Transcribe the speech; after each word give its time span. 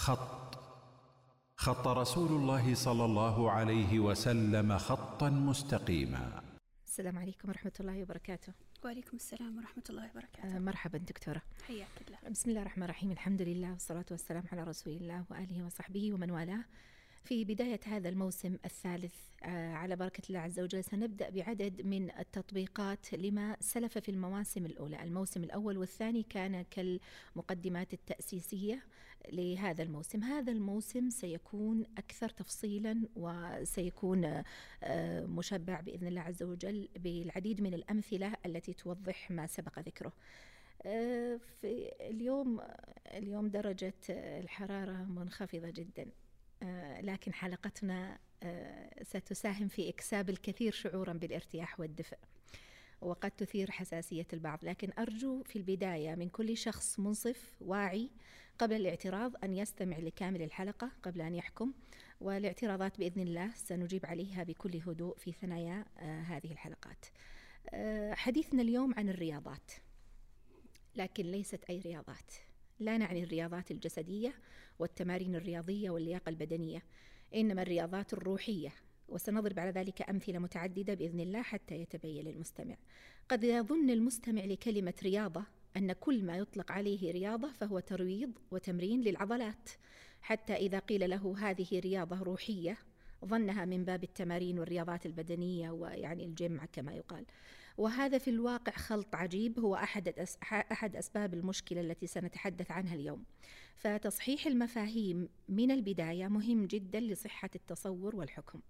خط. 0.00 0.58
خط 1.56 1.86
رسول 1.86 2.28
الله 2.28 2.74
صلى 2.74 3.04
الله 3.04 3.50
عليه 3.50 3.98
وسلم 3.98 4.78
خطا 4.78 5.30
مستقيما. 5.30 6.42
السلام 6.86 7.18
عليكم 7.18 7.48
ورحمة 7.48 7.72
الله 7.80 8.02
وبركاته. 8.02 8.52
وعليكم 8.84 9.16
السلام 9.16 9.56
ورحمة 9.58 9.82
الله 9.90 10.10
وبركاته. 10.10 10.56
آه، 10.56 10.58
مرحبا 10.58 10.98
دكتورة. 10.98 11.42
حياك 11.66 11.88
الله. 12.08 12.18
بسم 12.30 12.50
الله 12.50 12.62
الرحمن 12.62 12.82
الرحيم. 12.82 13.10
الحمد 13.10 13.42
لله 13.42 13.70
والصلاة 13.70 14.04
والسلام 14.10 14.44
على 14.52 14.62
رسول 14.62 14.92
الله 14.92 15.24
وآله 15.30 15.66
وصحبه 15.66 16.12
ومن 16.12 16.30
والاه. 16.30 16.64
في 17.24 17.44
بداية 17.44 17.80
هذا 17.86 18.08
الموسم 18.08 18.56
الثالث. 18.64 19.14
آه، 19.42 19.72
على 19.72 19.96
بركة 19.96 20.22
الله 20.28 20.40
عز 20.40 20.60
وجل 20.60 20.84
سنبدأ 20.84 21.30
بعدد 21.30 21.82
من 21.86 22.10
التطبيقات 22.18 23.14
لما 23.14 23.56
سلف 23.60 23.98
في 23.98 24.08
المواسم 24.08 24.66
الأولى. 24.66 25.02
الموسم 25.02 25.44
الأول 25.44 25.78
والثاني 25.78 26.22
كان 26.22 26.62
كالمقدمات 26.62 27.92
التأسيسية 27.94 28.82
لهذا 29.32 29.82
الموسم. 29.82 30.22
هذا 30.22 30.52
الموسم 30.52 31.10
سيكون 31.10 31.86
أكثر 31.98 32.28
تفصيلا 32.28 33.02
وسيكون 33.16 34.42
آه، 34.82 35.26
مشبع 35.26 35.80
بإذن 35.80 36.06
الله 36.06 36.20
عز 36.20 36.42
وجل 36.42 36.88
بالعديد 36.96 37.60
من 37.60 37.74
الأمثلة 37.74 38.32
التي 38.46 38.72
توضح 38.72 39.30
ما 39.30 39.46
سبق 39.46 39.78
ذكره. 39.78 40.12
آه، 40.86 41.40
في 41.60 41.90
اليوم 42.00 42.60
اليوم 43.06 43.48
درجة 43.48 43.94
الحرارة 44.08 45.04
منخفضة 45.04 45.70
جدا. 45.70 46.06
لكن 47.02 47.34
حلقتنا 47.34 48.18
آه، 48.42 49.02
ستساهم 49.02 49.68
في 49.68 49.88
إكساب 49.88 50.30
الكثير 50.30 50.72
شعورا 50.72 51.12
بالارتياح 51.12 51.80
والدفء 51.80 52.18
وقد 53.00 53.30
تثير 53.30 53.70
حساسية 53.70 54.26
البعض. 54.32 54.58
لكن 54.62 54.90
أرجو 54.98 55.42
في 55.42 55.56
البداية 55.56 56.14
من 56.14 56.28
كل 56.28 56.56
شخص 56.56 56.98
منصف 57.00 57.52
واعي 57.60 58.10
قبل 58.58 58.76
الاعتراض 58.76 59.32
أن 59.44 59.54
يستمع 59.54 59.98
لكامل 59.98 60.42
الحلقة 60.42 60.90
قبل 61.02 61.20
أن 61.20 61.34
يحكم 61.34 61.72
والاعتراضات 62.20 62.98
بإذن 62.98 63.22
الله 63.22 63.50
سنجيب 63.54 64.06
عليها 64.06 64.42
بكل 64.44 64.76
هدوء 64.76 65.16
في 65.18 65.32
ثنايا 65.32 65.84
آه، 65.98 66.20
هذه 66.20 66.52
الحلقات. 66.52 67.06
حديثنا 68.12 68.62
اليوم 68.62 68.94
عن 68.94 69.08
الرياضات 69.08 69.72
لكن 70.96 71.24
ليست 71.24 71.64
أي 71.64 71.80
رياضات. 71.80 72.32
لا 72.80 72.98
نعني 72.98 73.24
الرياضات 73.24 73.70
الجسدية 73.70 74.34
والتمارين 74.78 75.34
الرياضية 75.34 75.90
واللياقة 75.90 76.30
البدنية 76.30 76.82
إنما 77.34 77.62
الرياضات 77.62 78.12
الروحية 78.12 78.72
وسنضرب 79.08 79.58
على 79.58 79.70
ذلك 79.70 80.10
أمثلة 80.10 80.38
متعددة 80.38 80.94
بإذن 80.94 81.20
الله 81.20 81.42
حتى 81.42 81.74
يتبين 81.74 82.24
للمستمع 82.24 82.76
قد 83.28 83.44
يظن 83.44 83.90
المستمع 83.90 84.44
لكلمة 84.44 84.94
رياضة 85.02 85.44
أن 85.76 85.92
كل 85.92 86.24
ما 86.24 86.36
يطلق 86.36 86.72
عليه 86.72 87.12
رياضة 87.12 87.52
فهو 87.52 87.80
ترويض 87.80 88.32
وتمرين 88.50 89.00
للعضلات. 89.00 89.70
حتى 90.22 90.54
إذا 90.54 90.78
قيل 90.78 91.10
له 91.10 91.34
هذه 91.38 91.80
رياضة 91.80 92.22
روحية 92.22 92.78
ظنها 93.24 93.64
من 93.64 93.84
باب 93.84 94.04
التمارين 94.04 94.58
والرياضات 94.58 95.06
البدنية 95.06 95.70
ويعني 95.70 96.24
الجمع 96.24 96.64
كما 96.72 96.92
يقال. 96.92 97.24
وهذا 97.78 98.18
في 98.18 98.30
الواقع 98.30 98.72
خلط 98.72 99.14
عجيب 99.14 99.60
هو 99.60 99.74
أحد, 99.74 100.26
أحد 100.52 100.96
أسباب 100.96 101.34
المشكلة 101.34 101.80
التي 101.80 102.06
سنتحدث 102.06 102.70
عنها 102.70 102.94
اليوم 102.94 103.24
فتصحيح 103.76 104.46
المفاهيم 104.46 105.28
من 105.48 105.70
البداية 105.70 106.28
مهم 106.28 106.66
جدا 106.66 107.00
لصحة 107.00 107.50
التصور 107.54 108.16
والحكم 108.16 108.60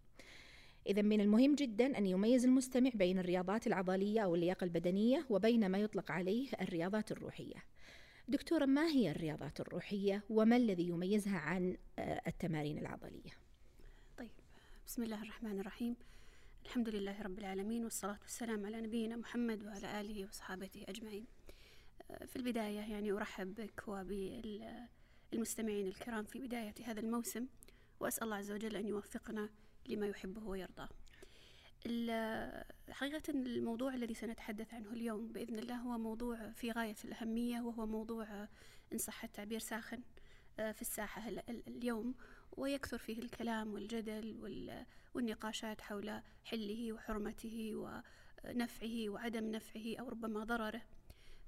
إذا 0.87 1.03
من 1.03 1.20
المهم 1.20 1.55
جدا 1.55 1.98
أن 1.98 2.07
يميز 2.07 2.45
المستمع 2.45 2.91
بين 2.95 3.19
الرياضات 3.19 3.67
العضلية 3.67 4.20
أو 4.20 4.34
اللياقة 4.34 4.65
البدنية 4.65 5.27
وبين 5.31 5.67
ما 5.67 5.79
يطلق 5.79 6.11
عليه 6.11 6.48
الرياضات 6.61 7.12
الروحية. 7.12 7.64
دكتورة 8.29 8.64
ما 8.64 8.87
هي 8.87 9.11
الرياضات 9.11 9.61
الروحية 9.61 10.23
وما 10.31 10.57
الذي 10.57 10.89
يميزها 10.89 11.39
عن 11.39 11.77
آه، 11.98 12.23
التمارين 12.27 12.79
العضلية؟ 12.79 13.31
طيب 14.19 14.31
بسم 14.87 15.03
الله 15.03 15.23
الرحمن 15.23 15.61
الرحيم 15.61 15.97
الحمد 16.64 16.89
لله 16.89 17.22
رب 17.22 17.39
العالمين 17.39 17.84
والصلاة 17.84 18.19
والسلام 18.22 18.66
على 18.66 18.80
نبينا 18.80 19.17
محمد 19.17 19.64
وعلى 19.64 20.01
آله 20.01 20.27
وصحابته 20.27 20.85
أجمعين. 20.89 21.27
آه، 22.11 22.24
في 22.24 22.36
البداية 22.36 22.80
يعني 22.80 23.12
أرحب 23.12 23.55
بك 23.55 23.85
وبالمستمعين 23.89 25.86
الكرام 25.86 26.24
في 26.24 26.39
بداية 26.39 26.74
هذا 26.85 27.01
الموسم 27.01 27.46
وأسأل 28.01 28.24
الله 28.24 28.36
عز 28.36 28.51
وجل 28.51 28.77
أن 28.77 28.89
يوفقنا 28.89 29.48
لما 29.89 30.07
يحبه 30.07 30.46
ويرضاه 30.48 30.89
حقيقة 32.90 33.23
الموضوع 33.30 33.95
الذي 33.95 34.14
سنتحدث 34.14 34.74
عنه 34.74 34.90
اليوم 34.92 35.33
بإذن 35.33 35.58
الله 35.58 35.77
هو 35.77 35.98
موضوع 35.98 36.51
في 36.51 36.70
غاية 36.70 36.96
الأهمية 37.05 37.61
وهو 37.61 37.86
موضوع 37.86 38.48
إن 38.92 38.98
صح 38.98 39.24
التعبير 39.24 39.58
ساخن 39.58 40.01
آه، 40.58 40.73
في 40.73 40.83
الساحة 40.83 41.29
اليوم. 41.68 42.14
ويكثر 42.56 42.98
فيه 42.98 43.18
الكلام 43.18 43.72
والجدل 43.72 44.36
والنقاشات 45.14 45.80
حول 45.80 46.22
حله 46.44 46.92
وحرمته 46.92 47.72
ونفعه 47.74 49.08
وعدم 49.08 49.50
نفعه 49.50 49.96
أو 50.00 50.08
ربما 50.08 50.44
ضرره. 50.44 50.83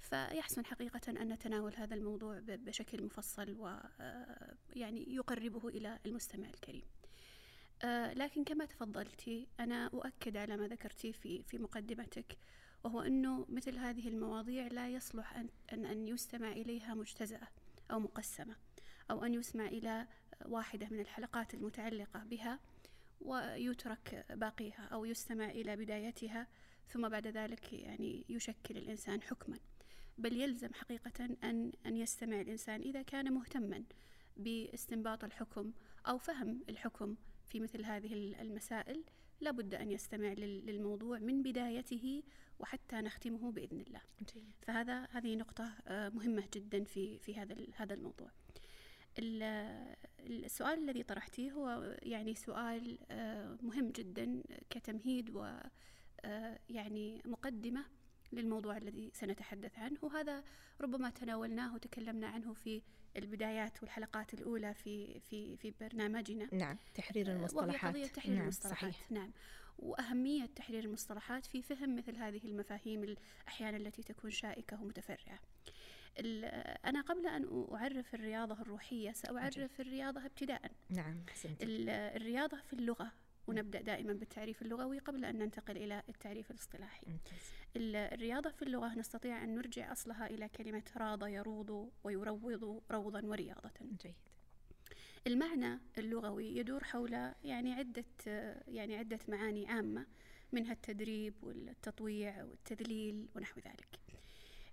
فيحسن 0.01 0.65
حقيقة 0.67 1.01
أن 1.09 1.33
نتناول 1.33 1.75
هذا 1.77 1.95
الموضوع 1.95 2.41
بشكل 2.47 3.03
مفصل 3.03 3.57
ويعني 3.59 5.15
يقربه 5.15 5.69
إلى 5.69 5.99
المستمع 6.07 6.49
الكريم. 6.49 6.85
آه، 7.85 8.15
لكن 8.15 8.45
كما 8.45 8.65
تفضلتي 8.65 9.49
أنا 9.61 9.87
أؤكد 9.87 10.37
على 10.37 10.57
ما 10.57 10.69
ذكرتي 10.69 11.13
في 11.13 11.43
في 11.43 11.59
مقدمتك 11.59 12.39
وهو 12.85 13.01
أنه 13.01 13.47
مثل 13.49 13.79
هذه 13.79 14.09
المواضيع 14.09 14.67
لا 14.67 14.89
يصلح 14.89 15.37
أن, 15.73 15.85
أن 15.85 16.09
يستمع 16.09 16.53
إليها 16.53 16.95
مجتزأة 16.95 17.49
أو 17.91 18.01
مقسمة 18.01 18.57
أو 19.11 19.25
أن 19.25 19.35
يسمع 19.35 19.67
إلى 19.67 20.07
واحدة 20.49 20.89
من 20.91 21.01
الحلقات 21.01 21.55
المتعلقة 21.55 22.25
بها 22.25 22.59
ويترك 23.21 24.27
باقيها 24.31 24.89
أو 24.93 25.05
يستمع 25.05 25.51
إلى 25.51 25.77
بدايتها 25.77 26.47
ثم 26.89 27.09
بعد 27.09 27.27
ذلك 27.27 27.73
يعني 27.73 28.25
يشكل 28.29 28.77
الإنسان 28.77 29.23
حكما. 29.23 29.59
بل 30.19 30.41
يلزم 30.41 30.75
حقيقة 30.75 31.25
أن 31.25 31.73
أن 31.87 31.97
يستمع 31.97 32.41
الإنسان 32.41 32.81
إذا 32.81 33.03
كان 33.03 33.33
مهتما 33.33 33.85
باستنباط 34.37 35.25
الحكم 35.25 35.73
أو 36.07 36.19
فهم 36.19 36.65
الحكم 36.69 37.17
في 37.47 37.61
مثل 37.61 37.85
هذه 37.85 38.43
المسائل. 38.43 39.05
لابد 39.41 39.75
أن 39.75 39.91
يستمع 39.91 40.33
للموضوع 40.33 41.19
من 41.19 41.43
بدايته 41.43 42.23
وحتى 42.59 42.97
نختمه 42.97 43.53
بإذن 43.53 43.81
الله. 43.81 44.01
جي. 44.35 44.45
فهذا 44.63 45.05
هذه 45.11 45.37
نقطة 45.37 45.73
آه، 45.87 46.09
مهمة 46.09 46.45
جدا 46.55 46.85
في 46.85 47.19
في 47.19 47.37
هذا 47.37 47.57
هذا 47.77 47.95
الموضوع. 47.95 48.31
السؤال 49.19 50.79
الذي 50.79 51.03
طرحتيه 51.03 51.53
هو 51.53 51.97
يعني 52.03 52.35
سؤال 52.35 52.99
آه، 53.11 53.59
مهم 53.63 53.91
جدا 53.91 54.43
كتمهيد 54.71 55.31
و 55.31 55.53
آه، 56.25 56.59
يعني 56.69 57.23
مقدمة 57.25 57.85
للموضوع 58.33 58.77
الذي 58.77 59.11
سنتحدث 59.15 59.79
عنه. 59.79 59.99
وهذا 60.03 60.45
ربما 60.81 61.11
تناولناه 61.11 61.75
وتكلمنا 61.75 62.27
عنه 62.27 62.53
في 62.53 62.83
البدايات 63.17 63.83
والحلقات 63.83 64.35
الأولى 64.35 64.75
في 64.75 65.21
في 65.21 65.57
في 65.57 65.75
برنامجنا. 65.81 66.49
نعم 66.55 66.79
تحرير 66.95 67.33
المصطلحات 67.33 67.95
وهي 67.95 68.03
قضية 68.05 68.13
تحرير 68.13 68.35
نعم 68.35 68.43
المصطلحات. 68.43 68.93
صحيح. 68.93 69.11
نعم. 69.13 69.33
وأهمية 69.79 70.47
تحرير 70.47 70.85
المصطلحات 70.85 71.47
في 71.47 71.63
فهم 71.63 71.97
مثل 71.97 72.17
هذه 72.17 72.41
المفاهيم 72.45 73.17
أحيانا 73.49 73.77
التي 73.77 74.03
تكون 74.03 74.31
شائكة 74.31 74.83
ومتفرعة. 74.83 75.39
أنا 76.85 77.01
قبل 77.01 77.27
أن 77.27 77.67
أعرف 77.73 78.15
الرياضة 78.15 78.63
الروحية 78.63 79.13
سأعرف 79.13 79.81
الرياضة 79.81 80.27
ابتداء 80.27 80.73
نعم 80.91 81.25
الرياضة 81.61 82.57
في 82.57 82.73
اللغة 82.73 83.13
ونبدأ 83.47 83.81
دائما 83.81 84.13
بالتعريف 84.13 84.63
اللغوي 84.63 84.99
قبل 84.99 85.25
أن 85.25 85.39
ننتقل 85.39 85.77
إلى 85.77 86.03
التعريف 86.09 86.51
الاصطلاحي. 86.51 87.07
الرياضة 87.77 88.51
في 88.51 88.63
اللغة 88.63 88.95
نستطيع 88.95 89.45
أن 89.45 89.55
نرجع 89.55 89.93
أصلها 89.93 90.27
إلى 90.27 90.49
كلمة 90.49 90.83
راض 90.97 91.27
يروض 91.27 91.91
ويروض 92.05 92.83
روضا 92.91 93.21
ورياضة. 93.25 93.71
جيد. 94.03 94.15
المعنى 95.27 95.79
اللغوي 95.99 96.57
يدور 96.57 96.85
حول 96.85 97.13
يعني 97.45 97.73
عدة 97.73 98.05
يعني 98.69 98.97
عدة 98.97 99.19
معاني 99.29 99.67
عامة 99.67 100.07
منها 100.53 100.73
التدريب 100.73 101.35
والتطويع 101.43 102.45
والتذليل 102.45 103.29
ونحو 103.37 103.61
ذلك. 103.61 104.02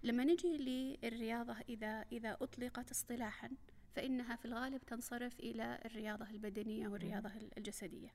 لما 0.04 0.24
نجي 0.24 0.58
للرياضة 0.58 1.56
إذا 1.70 2.06
إذا 2.12 2.38
أطلقت 2.42 2.92
اصطلاحا 2.92 3.52
فإنها 3.96 4.36
في 4.36 4.46
الغالب 4.46 4.86
تنصرف 4.86 5.40
إلى 5.40 5.80
الرياضة 5.86 6.30
البدنية 6.30 6.88
والرياضة 6.88 7.32
الجسدية. 7.58 8.14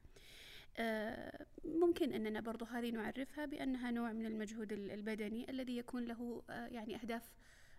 آه، 0.76 1.46
ممكن 1.64 2.12
أننا 2.12 2.40
برضو 2.40 2.64
هذه 2.64 2.90
نعرفها 2.90 3.46
بأنها 3.46 3.90
نوع 3.90 4.12
من 4.12 4.26
المجهود 4.26 4.72
البدني 4.72 5.50
الذي 5.50 5.76
يكون 5.76 6.04
له 6.04 6.42
آه، 6.50 6.66
يعني 6.66 6.96
أهداف 6.96 7.22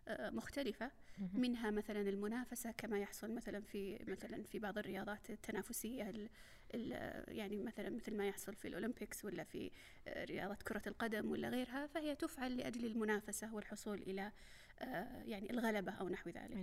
مختلفة 0.09 0.91
منها 1.33 1.71
مثلا 1.71 2.01
المنافسة 2.01 2.71
كما 2.71 2.99
يحصل 2.99 3.31
مثلا 3.31 3.61
في 3.61 3.99
مثلا 4.07 4.43
في 4.43 4.59
بعض 4.59 4.77
الرياضات 4.77 5.29
التنافسية 5.29 6.09
ال 6.09 6.29
ال 6.73 6.91
يعني 7.37 7.61
مثلا 7.61 7.89
مثل 7.89 8.17
ما 8.17 8.27
يحصل 8.27 8.55
في 8.55 8.67
الأولمبيكس 8.67 9.25
ولا 9.25 9.43
في 9.43 9.71
رياضة 10.07 10.55
كرة 10.55 10.81
القدم 10.87 11.31
ولا 11.31 11.49
غيرها 11.49 11.87
فهي 11.87 12.15
تفعل 12.15 12.57
لأجل 12.57 12.85
المنافسة 12.85 13.55
والحصول 13.55 14.01
إلى 14.01 14.31
آه، 14.79 15.21
يعني 15.25 15.49
الغلبة 15.51 15.91
أو 15.91 16.09
نحو 16.09 16.29
ذلك. 16.29 16.55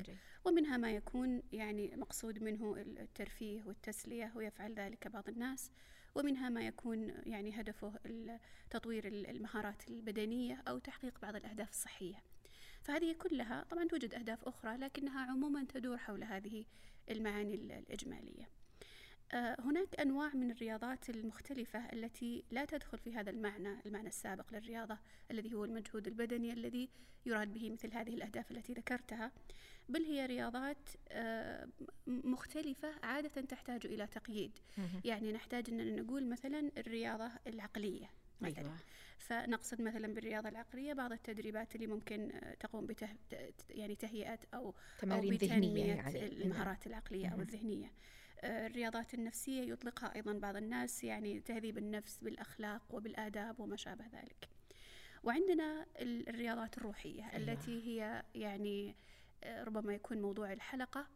ومنها 0.45 0.77
ما 0.77 0.91
يكون 0.93 1.43
يعني 1.53 1.97
مقصود 1.97 2.43
منه 2.43 2.75
الترفيه 2.79 3.63
والتسلية 3.65 4.33
ويفعل 4.37 4.75
ذلك 4.75 5.09
بعض 5.09 5.29
الناس 5.29 5.71
ومنها 6.15 6.49
ما 6.49 6.67
يكون 6.67 7.15
يعني 7.27 7.61
هدفه 7.61 7.93
تطوير 8.71 9.07
ال- 9.07 9.27
المهارات 9.31 9.89
البدنية 9.89 10.63
أو 10.69 10.79
تحقيق 10.79 11.21
بعض 11.23 11.37
الأهداف 11.37 11.71
الصحية. 11.71 12.15
فهذه 12.83 13.13
كلها 13.13 13.65
طبعا 13.71 13.85
توجد 13.85 14.15
أهداف 14.15 14.45
أخرى 14.45 14.77
لكنها 14.77 15.21
عموما 15.31 15.65
تدور 15.65 15.99
حول 15.99 16.25
هذه 16.25 16.65
المعاني 17.11 17.55
ال- 17.55 17.73
الإجمالية. 17.73 18.49
آه، 19.33 19.57
هناك 19.61 20.01
أنواع 20.01 20.31
من 20.35 20.51
الرياضات 20.51 21.11
المختلفة 21.11 21.79
التي 21.93 22.45
لا 22.51 22.65
تدخل 22.65 22.99
في 22.99 23.15
هذا 23.15 23.31
المعنى 23.31 23.77
المعنى 23.87 24.09
السابق 24.09 24.53
للرياضة 24.53 24.99
الذي 25.31 25.55
هو 25.55 25.65
المجهود 25.65 26.07
البدني 26.07 26.53
الذي 26.53 26.89
يراد 27.27 27.53
به 27.53 27.71
مثل 27.71 27.93
هذه 27.95 28.15
الأهداف 28.15 28.51
التي 28.51 28.73
ذكرتها 28.73 29.33
بل 29.89 30.03
هي 30.03 30.27
رياضات 30.27 30.89
آه، 31.09 31.69
مختلفة 32.07 32.95
عادة 33.03 33.29
تحتاج 33.41 33.87
إلى 33.87 34.07
تقييد. 34.07 34.59
يعني 35.05 35.33
نحتاج 35.33 35.71
أننا 35.71 36.01
نقول 36.03 36.27
مثلا 36.29 36.71
الرياضة 36.79 37.31
العقلية. 37.47 38.11
مثلا 38.43 38.59
أيوة. 38.65 38.77
فنقصد 39.19 39.81
مثلا 39.83 40.15
بالرياضة 40.15 40.49
العقلية 40.49 40.93
بعض 40.93 41.13
التدريبات 41.13 41.75
اللي 41.75 41.87
ممكن 41.87 42.31
آه، 42.33 42.55
تقوم 42.55 42.87
بته 42.87 43.09
يعني 43.71 43.95
تهيئة 43.95 44.39
أو 44.55 44.75
تمارين 44.99 45.33
أو 45.33 45.39
بتنمية 45.39 45.85
يعني 45.95 46.27
المهارات 46.27 46.87
العقلية 46.87 47.27
أو 47.27 47.37
مهم. 47.37 47.41
الذهنية 47.41 47.93
آه، 48.41 48.67
الرياضات 48.67 49.15
النفسية 49.15 49.73
يطلقها 49.73 50.15
أيضا 50.15 50.33
بعض 50.33 50.57
الناس 50.57 51.05
يعني 51.05 51.41
تهذيب 51.41 51.79
النفس 51.79 52.19
بالأخلاق 52.23 52.83
وبالآداب 52.91 53.61
وما 53.61 53.77
شابه 53.77 54.05
ذلك 54.13 54.49
وعندنا 55.25 55.87
ال- 56.01 56.29
الرياضات 56.29 56.79
الروحية 56.79 57.23
أيوة. 57.25 57.37
التي 57.53 57.83
هي 57.87 58.23
يعني 58.35 58.95
آه، 59.45 59.65
ربما 59.65 59.95
يكون 59.95 60.23
موضوع 60.23 60.53
الحلقة 60.53 61.01
آه، 61.01 61.07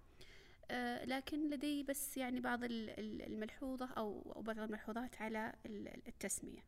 لكن 1.05 1.51
لدي 1.51 1.83
بس 1.83 2.17
يعني 2.17 2.41
بعض 2.41 2.65
ال- 2.65 2.91
ال- 3.01 3.23
الملحوظة 3.23 3.87
أو 3.97 4.33
بعض 4.47 4.59
الملحوظات 4.59 5.23
على 5.23 5.53
ال- 5.67 6.09
التسمية. 6.09 6.65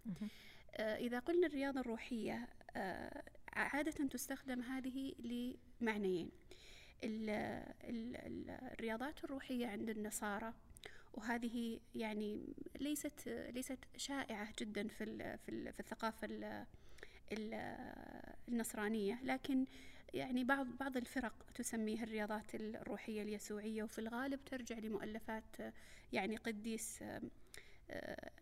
آه، 0.76 0.96
إذا 0.96 1.18
قلنا 1.18 1.46
الرياضة 1.46 1.80
الروحية 1.80 2.48
آه، 2.76 3.22
عادة 3.52 4.06
تستخدم 4.08 4.60
هذه 4.62 5.14
لمعنيين. 5.80 6.30
ال- 7.04 7.30
ال- 7.84 8.16
ال- 8.16 8.50
الرياضات 8.50 9.24
الروحية 9.24 9.66
عند 9.66 9.88
النصارى 9.90 10.52
وهذه 11.14 11.80
يعني 11.94 12.54
ليست 12.80 13.28
ليست 13.28 13.78
شائعة 13.96 14.52
جدا 14.60 14.88
في 14.88 15.04
في 15.38 15.48
ال- 15.50 15.72
في 15.72 15.80
الثقافة 15.80 16.26
ال- 16.30 16.66
ال- 17.32 18.34
النصرانية. 18.48 19.18
لكن 19.24 19.66
يعني 20.14 20.44
بعض 20.44 20.66
بعض 20.66 20.96
الفرق 20.96 21.46
تسميها 21.54 22.04
الرياضات 22.04 22.54
الروحية 22.54 23.22
اليسوعية 23.22 23.82
وفي 23.82 23.98
الغالب 23.98 24.44
ترجع 24.44 24.78
لمؤلفات 24.78 25.56
يعني 26.12 26.36
قديس 26.36 27.02
آه، 27.02 27.20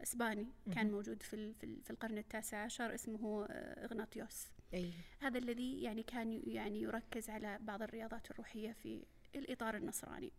إسباني 0.02 0.46
كان. 0.74 0.90
موجود 0.90 1.22
في 1.22 1.52
في 1.54 1.64
ال- 1.66 1.82
في 1.82 1.90
القرن 1.90 2.18
التاسع 2.18 2.58
عشر 2.64 2.94
اسمه 2.94 3.44
آه، 3.50 3.84
إغناطيوس. 3.84 4.46
أي. 4.74 4.92
هذا 5.20 5.38
الذي 5.38 5.82
يعني 5.82 6.02
كان 6.02 6.42
يعني 6.46 6.80
يركز 6.82 7.30
على 7.30 7.58
بعض 7.62 7.82
الرياضات 7.82 8.30
الروحية 8.30 8.72
في 8.72 9.02
الإطار 9.34 9.76
النصراني. 9.76 10.32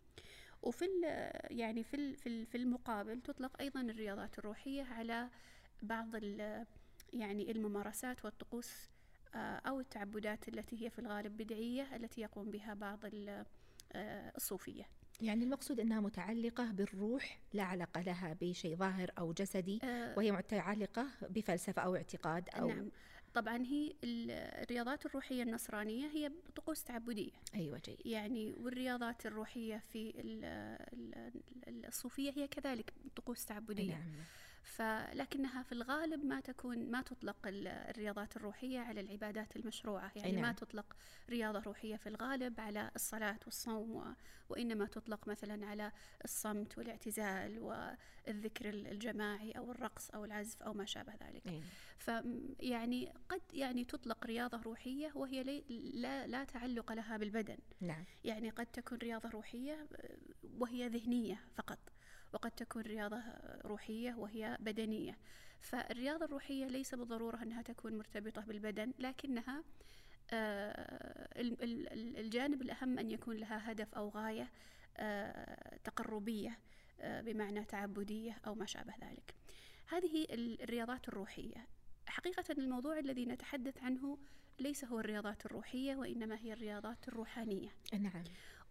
وفي 0.61 0.85
يعني 1.49 1.83
في 1.83 2.15
في 2.15 2.29
ال- 2.29 2.45
في 2.45 2.57
المقابل 2.57 3.21
تطلق 3.21 3.61
أيضا 3.61 3.81
الرياضات 3.81 4.39
الروحية 4.39 4.83
على 4.83 5.29
بعض 5.81 6.15
يعني 7.13 7.51
الممارسات 7.51 8.25
والطقوس 8.25 8.89
آه، 9.37 9.61
أو 9.69 9.79
التعبدات 9.79 10.47
التي 10.47 10.85
هي 10.85 10.89
في 10.89 10.99
الغالب 10.99 11.37
بدعية 11.37 11.95
التي 11.95 12.21
يقوم 12.21 12.51
بها 12.51 12.73
بعض 12.73 12.99
آه، 13.93 14.33
الصوفية. 14.37 14.83
يعني 15.21 15.43
المقصود 15.43 15.79
أنها 15.79 15.99
متعلقة 15.99 16.71
بالروح 16.71 17.39
لا 17.53 17.63
علاقة 17.63 18.01
لها 18.01 18.37
بشيء 18.41 18.75
ظاهر 18.75 19.11
أو 19.19 19.33
جسدي 19.33 19.79
آه، 19.83 20.13
وهي 20.17 20.31
متعلقة 20.31 21.07
بفلسفة 21.29 21.81
أو 21.81 21.95
اعتقاد 21.95 22.49
أو 22.49 22.67
نعم. 22.67 22.91
طبعا 23.33 23.57
هي 23.57 23.93
ال- 24.03 24.31
الرياضات 24.63 25.05
الروحية 25.05 25.43
النصرانية 25.43 26.07
هي 26.07 26.31
طقوس 26.55 26.83
تعبدية. 26.83 27.31
أيوة 27.55 27.81
جيد. 27.85 27.97
يعني 28.05 28.53
والرياضات 28.59 29.25
الروحية 29.25 29.83
في 29.93 30.09
ال- 30.09 30.45
ال- 30.93 31.41
ال- 31.67 31.85
الصوفية 31.85 32.33
هي 32.35 32.47
كذلك 32.47 32.93
طقوس 33.15 33.45
تعبدية. 33.45 33.91
نعم. 33.95 34.13
فلكنها 34.67 35.63
في 35.63 35.71
الغالب 35.71 36.25
ما 36.25 36.39
تكون 36.39 36.91
ما 36.91 37.01
تطلق 37.01 37.37
ال- 37.47 37.67
الرياضات 37.67 38.35
الروحية 38.37 38.79
على 38.79 39.01
العبادات 39.01 39.55
المشروعة. 39.55 40.11
يعني 40.15 40.31
نعم. 40.31 40.41
ما 40.41 40.51
تطلق 40.51 40.95
رياضة 41.29 41.59
روحية 41.59 41.95
في 41.95 42.09
الغالب 42.09 42.59
على 42.59 42.91
الصلاة 42.95 43.39
والصوم 43.45 43.95
و- 43.95 44.13
وإنما 44.49 44.85
تطلق 44.85 45.27
مثلا 45.27 45.65
على 45.65 45.91
الصمت 46.25 46.77
والاعتزال 46.77 47.59
والذكر 47.59 48.69
الجماعي 48.69 49.51
أو 49.51 49.71
الرقص 49.71 50.09
أو 50.11 50.25
العزف 50.25 50.63
أو 50.63 50.73
ما 50.73 50.85
شابه 50.85 51.13
ذلك. 51.23 51.63
ف 51.97 52.11
يعني 52.59 53.13
قد 53.29 53.41
يعني 53.53 53.85
تطلق 53.85 54.25
رياضة 54.25 54.61
روحية 54.61 55.11
وهي 55.15 55.43
لي- 55.43 55.63
لا 55.93 56.27
لا 56.27 56.43
تعلق 56.43 56.91
لها 56.91 57.17
بالبدن. 57.17 57.57
نعم. 57.81 58.03
يعني 58.23 58.49
قد 58.49 58.65
تكون 58.65 58.97
رياضة 58.97 59.29
روحية 59.29 59.87
آه، 59.95 60.17
وهي 60.59 60.87
ذهنية 60.87 61.39
فقط. 61.55 61.79
وقد 62.33 62.51
تكون 62.51 62.81
رياضة 62.81 63.21
روحية 63.65 64.13
وهي 64.13 64.57
بدنية. 64.59 65.17
فالرياضة 65.61 66.25
الروحية 66.25 66.65
ليس 66.67 66.95
بالضرورة 66.95 67.43
أنها 67.43 67.61
تكون 67.61 67.97
مرتبطة 67.97 68.41
بالبدن 68.41 68.93
لكنها 68.99 69.63
آه، 70.31 71.41
ال- 71.41 71.63
ال- 71.63 71.93
ال- 71.93 72.17
الجانب 72.17 72.61
الأهم 72.61 72.99
أن 72.99 73.11
يكون 73.11 73.35
لها 73.37 73.71
هدف 73.71 73.95
أو 73.95 74.09
غاية 74.09 74.49
آه، 74.97 75.77
تقربية 75.83 76.57
آه، 77.01 77.21
بمعنى 77.21 77.65
تعبدية 77.65 78.37
أو 78.47 78.55
ما 78.55 78.65
شابه 78.65 78.93
ذلك. 79.01 79.35
هذه 79.87 80.23
ال- 80.23 80.61
الرياضات 80.61 81.07
الروحية. 81.07 81.67
حقيقة 82.07 82.43
الموضوع 82.57 82.99
الذي 82.99 83.25
نتحدث 83.25 83.77
عنه 83.83 84.17
ليس 84.59 84.85
هو 84.85 84.99
الرياضات 84.99 85.45
الروحية 85.45 85.95
وإنما 85.95 86.35
هي 86.39 86.53
الرياضات 86.53 87.07
الروحانية. 87.07 87.69
نعم. 87.93 88.23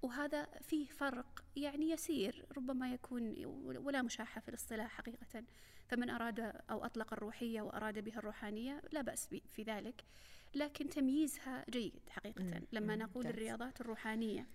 وهذا 0.02 0.44
فيه 0.60 0.87
فرق 0.87 1.44
يعني 1.56 1.90
يسير 1.90 2.44
ربما 2.56 2.93
يكون 2.94 3.44
ولا 3.84 4.02
مشاحة 4.02 4.40
في 4.40 4.48
الاصطلاح 4.48 4.90
حقيقة. 4.90 5.44
فمن 5.88 6.10
أراد 6.10 6.40
أو 6.70 6.84
أطلق 6.84 7.12
الروحية 7.12 7.60
وأراد 7.62 7.98
بها 7.98 8.19
الروحانية 8.19 8.82
لا 8.93 9.02
بأس 9.02 9.28
في 9.28 9.62
ذلك. 9.62 10.04
لكن 10.54 10.88
تمييزها 10.88 11.64
جيد 11.70 12.00
حقيقة. 12.10 12.62
لما 12.72 12.96
نقول. 12.96 13.26
الرياضات 13.26 13.81
الروحانية. 13.81 14.46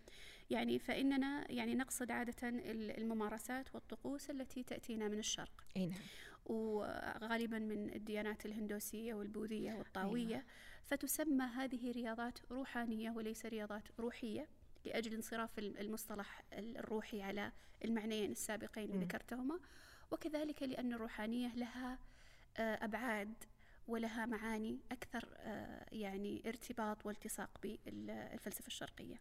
يعني 0.50 0.80
فإننا 0.80 1.52
يعني 1.52 1.76
نقصد 1.76 2.12
عادة 2.12 2.50
ال- 2.50 2.98
الممارسات 2.98 3.76
والطقوس 3.76 4.30
التي 4.30 4.64
تأتينا 4.64 5.08
من 5.08 5.20
الشرق. 5.20 5.64
أي 5.78 5.86
نعم. 5.86 6.00
وغالبا 6.46 7.60
من 7.60 7.94
الديانات 7.94 8.46
الهندوسية 8.46 9.14
والبوذية 9.14 9.74
والطاوية. 9.74 10.28
أيوة. 10.36 10.44
فتسمى 10.84 11.44
هذه 11.46 11.92
رياضات 11.92 12.40
روحانية 12.52 13.12
وليس 13.12 13.46
رياضات 13.46 13.84
روحية. 14.00 14.48
لأجل 14.86 15.14
انصراف 15.14 15.60
ال- 15.60 15.78
المصطلح 15.80 16.44
الروحي 16.54 17.22
على 17.22 17.52
المعنيين 17.86 18.32
السابقين 18.32 18.92
اللي. 18.92 19.06
ذكرتهما. 19.06 19.60
وكذلك 20.12 20.64
لأن 20.64 20.94
الروحانية 20.94 21.56
لها 21.56 22.00
آه، 22.58 22.86
أبعاد 22.86 23.34
ولها 23.88 24.26
معاني 24.26 24.80
أكثر 24.92 25.30
آه، 25.38 25.86
يعني 25.92 26.42
ارتباط 26.46 27.06
والتصاق 27.06 27.50
بالفلسفة 27.64 28.68
الشرقية. 28.68 29.16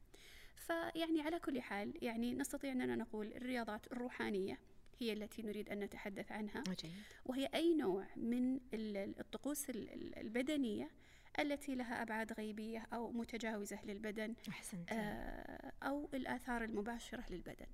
فيعني 0.56 1.20
على 1.20 1.38
كل 1.38 1.60
حال 1.60 1.92
يعني 2.04 2.34
نستطيع 2.34 2.72
أننا 2.72 2.96
نقول 2.96 3.32
الرياضات 3.32 3.86
الروحانية 3.92 4.58
هي 4.98 5.12
التي 5.12 5.42
نريد 5.42 5.68
أن 5.68 5.80
نتحدث 5.80 6.32
عنها. 6.32 6.62
جيد. 6.82 6.92
وهي 7.26 7.46
أي 7.54 7.74
نوع 7.74 8.06
من 8.16 8.54
ال- 8.74 9.20
الطقوس 9.20 9.70
ال- 9.70 9.90
ال- 9.90 10.18
البدنية 10.18 10.90
التي 11.38 11.74
لها 11.74 12.02
أبعاد 12.02 12.32
غيبية 12.32 12.86
أو 12.92 13.12
متجاوزة 13.12 13.78
للبدن 13.84 14.34
أحسنت. 14.48 14.92
آه، 14.92 15.72
أو 15.82 16.08
الآثار 16.14 16.64
المباشرة 16.64 17.24
للبدن. 17.30 17.66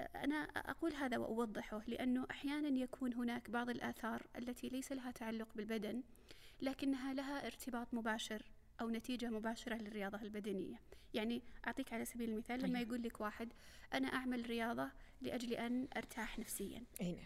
آه، 0.00 0.24
أنا 0.24 0.36
أقول 0.36 0.94
هذا 0.94 1.16
وأوضحه 1.18 1.82
لأنه 1.86 2.26
أحيانا 2.30 2.68
يكون 2.68 3.14
هناك 3.14 3.50
بعض 3.50 3.70
الآثار 3.70 4.26
التي 4.36 4.68
ليس 4.68 4.92
لها 4.92 5.10
تعلق 5.10 5.48
بالبدن 5.54 6.02
لكنها 6.60 7.14
لها 7.14 7.46
ارتباط 7.46 7.94
مباشر 7.94 8.42
أو 8.80 8.90
نتيجة 8.90 9.30
مباشرة 9.30 9.74
للرياضة 9.74 10.22
البدنية. 10.22 10.80
يعني 11.14 11.42
أعطيك 11.66 11.92
على 11.92 12.04
سبيل 12.04 12.30
المثال 12.30 12.60
لما 12.60 12.78
أيوة. 12.78 12.88
يقول 12.88 13.02
لك 13.02 13.20
واحد 13.20 13.52
أنا 13.94 14.08
أعمل 14.08 14.46
رياضة 14.46 14.90
لأجل 15.20 15.52
أن 15.52 15.88
أرتاح 15.96 16.38
نفسيا. 16.38 16.84
أي 17.00 17.12
نعم. 17.12 17.24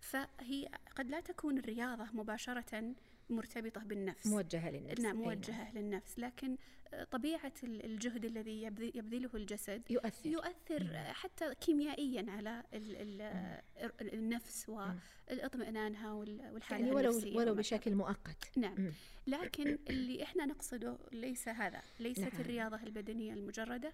فهي 0.00 0.68
قد 0.96 1.10
لا 1.10 1.20
تكون 1.20 1.58
الرياضة 1.58 2.04
مباشرة 2.12 2.94
مرتبطة 3.30 3.80
بالنفس 3.80 4.26
موجهة 4.26 4.70
للنفس 4.70 5.00
نعم 5.00 5.18
أي 5.18 5.24
موجهة 5.24 5.72
للنفس 5.74 6.18
لكن 6.18 6.56
آه، 6.94 7.04
طبيعة 7.04 7.52
ال- 7.62 7.84
الجهد 7.84 8.24
الذي 8.24 8.62
يبذ- 8.70 8.96
يبذله 8.96 9.30
الجسد 9.34 9.82
يؤثر 9.90 10.26
يؤثر 10.30 10.84
مم. 10.84 11.12
حتى 11.12 11.54
كيميائيا 11.54 12.26
على 12.30 12.62
ال 12.74 13.20
ال 13.20 14.12
النفس. 14.14 14.68
واطمئنانها 14.68 16.12
وال- 16.12 16.50
والحالة 16.52 16.80
يعني 16.84 16.96
ولو 16.96 17.10
النفسية 17.10 17.36
ولو 17.36 17.54
بشكل 17.54 17.94
مؤقت. 17.94 18.50
نعم 18.58 18.74
مم. 18.80 18.92
لكن 19.26 19.78
اللي 19.90 20.22
إحنا 20.22 20.46
نقصده 20.46 20.98
ليس 21.12 21.48
هذا 21.48 21.82
ليست 22.00 22.20
نعم. 22.20 22.40
الرياضة 22.40 22.76
البدنية 22.82 23.32
المجردة 23.32 23.92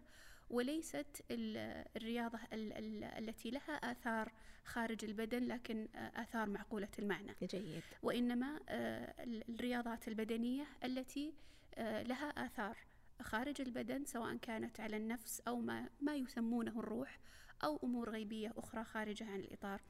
وليست 0.50 1.22
ال- 1.30 1.84
الرياضة 1.96 2.38
ال- 2.52 2.72
ال- 2.72 3.04
التي 3.04 3.50
لها 3.50 3.74
آثار 3.74 4.32
خارج 4.64 5.04
البدن 5.04 5.44
لكن 5.44 5.88
آثار 5.94 6.48
معقولة 6.50 6.88
المعنى. 6.98 7.34
جيد. 7.42 7.82
وإنما 8.02 8.60
آه، 8.68 9.22
ال- 9.24 9.44
الرياضات 9.54 10.08
البدنية 10.08 10.66
التي 10.84 11.32
آه، 11.74 12.02
لها 12.02 12.28
آثار 12.46 12.76
خارج 13.22 13.60
البدن 13.60 14.04
سواء 14.04 14.36
كانت 14.36 14.80
على 14.80 14.96
النفس 14.96 15.42
أو 15.48 15.60
ما, 15.60 15.88
ما 16.00 16.14
يسمونه 16.14 16.80
الروح 16.80 17.18
أو 17.64 17.80
أمور 17.84 18.10
غيبية 18.10 18.52
أخرى 18.56 18.84
خارجة 18.84 19.24
عن 19.24 19.40
الإطار 19.40 19.80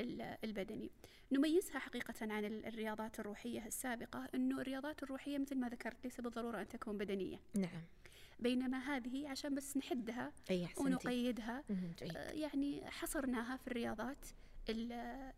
ال- 0.00 0.36
البدني. 0.44 0.90
نميزها 1.32 1.78
حقيقة 1.78 2.14
عن 2.32 2.44
ال- 2.44 2.66
الرياضات 2.66 3.20
الروحية 3.20 3.66
السابقة 3.66 4.28
أنه 4.34 4.60
الرياضات 4.60 5.02
الروحية 5.02 5.38
مثل 5.38 5.54
ما 5.58 5.68
ذكرت 5.68 6.04
ليس 6.04 6.20
بالضرورة 6.20 6.60
أن 6.60 6.68
تكون 6.68 6.98
بدنية. 6.98 7.40
نعم. 7.56 7.82
بينما 8.44 8.78
هذه 8.78 9.28
عشان 9.28 9.54
بس 9.54 9.76
نحدها 9.76 10.32
أي 10.50 10.68
ونقيدها. 10.76 11.62
آه، 12.16 12.30
يعني 12.30 12.90
حصرناها 12.90 13.56
في 13.56 13.66
الرياضات 13.68 14.26
ال- 14.68 14.92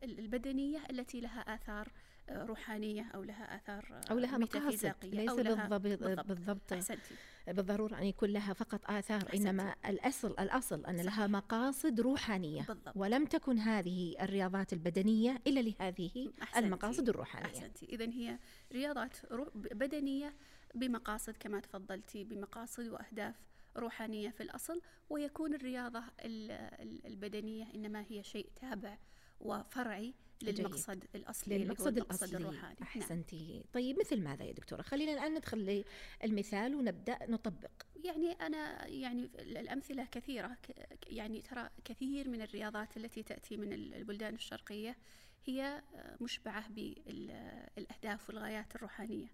ال- 0.04 0.18
البدنية 0.18 0.78
التي 0.90 1.20
لها 1.20 1.40
آثار 1.54 1.88
آه، 2.28 2.44
روحانية 2.44 3.02
أو 3.14 3.22
لها 3.22 3.56
آثار 3.56 3.88
آه، 3.92 4.12
أو 4.12 4.18
لها 4.18 4.38
مقاصد 4.38 4.92
ليس 5.04 5.30
أو 5.30 5.38
لها 5.40 5.78
بالضبط. 5.78 6.26
بالضبط. 6.26 6.72
أحسنتي. 6.72 7.14
بالضرورة 7.46 7.98
أن 7.98 8.04
يكون 8.06 8.28
لها 8.30 8.52
فقط 8.52 8.80
آثار 8.90 9.16
أحسنتي. 9.22 9.36
إنما 9.36 9.74
الأصل 9.88 10.30
الأصل 10.38 10.84
أن 10.86 10.96
لها 10.96 11.04
صحيح. 11.10 11.26
مقاصد 11.30 12.00
روحانية. 12.00 12.62
بالضبط. 12.62 12.92
ولم 12.96 13.24
تكن 13.24 13.58
هذه 13.58 14.14
الرياضات 14.20 14.72
البدنية 14.72 15.42
إلا 15.46 15.60
لهذه 15.60 16.32
أحسنتي. 16.42 16.66
المقاصد 16.66 17.08
الروحانية. 17.08 17.46
أحسنتي. 17.46 17.86
إذا 17.86 18.04
هي 18.04 18.38
رياضات 18.72 19.16
بدنية 19.54 20.32
بمقاصد 20.76 21.36
كما 21.40 21.60
تفضلتي 21.60 22.24
بمقاصد 22.24 22.88
وأهداف 22.88 23.34
روحانية 23.76 24.30
في 24.30 24.42
الأصل 24.42 24.80
ويكون 25.10 25.54
الرياضة 25.54 25.98
ال- 26.24 26.50
ال- 26.82 27.06
البدنية 27.06 27.74
إنما 27.74 28.04
هي 28.08 28.22
شيء 28.22 28.50
تابع 28.60 28.98
وفرعي 29.40 30.14
جيد. 30.42 30.60
للمقصد 30.60 31.04
الأصلي 31.14 31.54
اللي 31.56 31.64
هو 31.66 31.68
للمقصد 31.68 31.96
المقصد 31.96 32.22
الأصلي. 32.22 32.36
الروحاني. 32.38 32.76
نعم. 32.80 32.88
أحسنتي. 32.88 33.64
طيب 33.72 33.98
مثل 34.00 34.20
ماذا 34.22 34.44
يا 34.44 34.52
دكتورة؟ 34.52 34.82
خلينا 34.82 35.12
الآن 35.12 35.34
ندخل 35.34 35.84
للمثال 36.24 36.74
ونبدأ 36.74 37.18
نطبق. 37.28 37.70
يعني 38.04 38.32
أنا 38.32 38.86
يعني 38.86 39.30
الأمثلة 39.38 40.04
كثيرة. 40.04 40.56
ك- 40.62 41.06
يعني 41.12 41.42
ترى 41.42 41.70
كثير 41.84 42.28
من 42.28 42.42
الرياضات 42.42 42.96
التي 42.96 43.22
تأتي 43.22 43.56
من 43.56 43.72
ال- 43.72 43.94
البلدان 43.94 44.34
الشرقية 44.34 44.96
هي 45.44 45.82
مشبعة 46.20 46.68
بالأهداف 46.68 48.28
والغايات 48.28 48.76
الروحانية. 48.76 49.26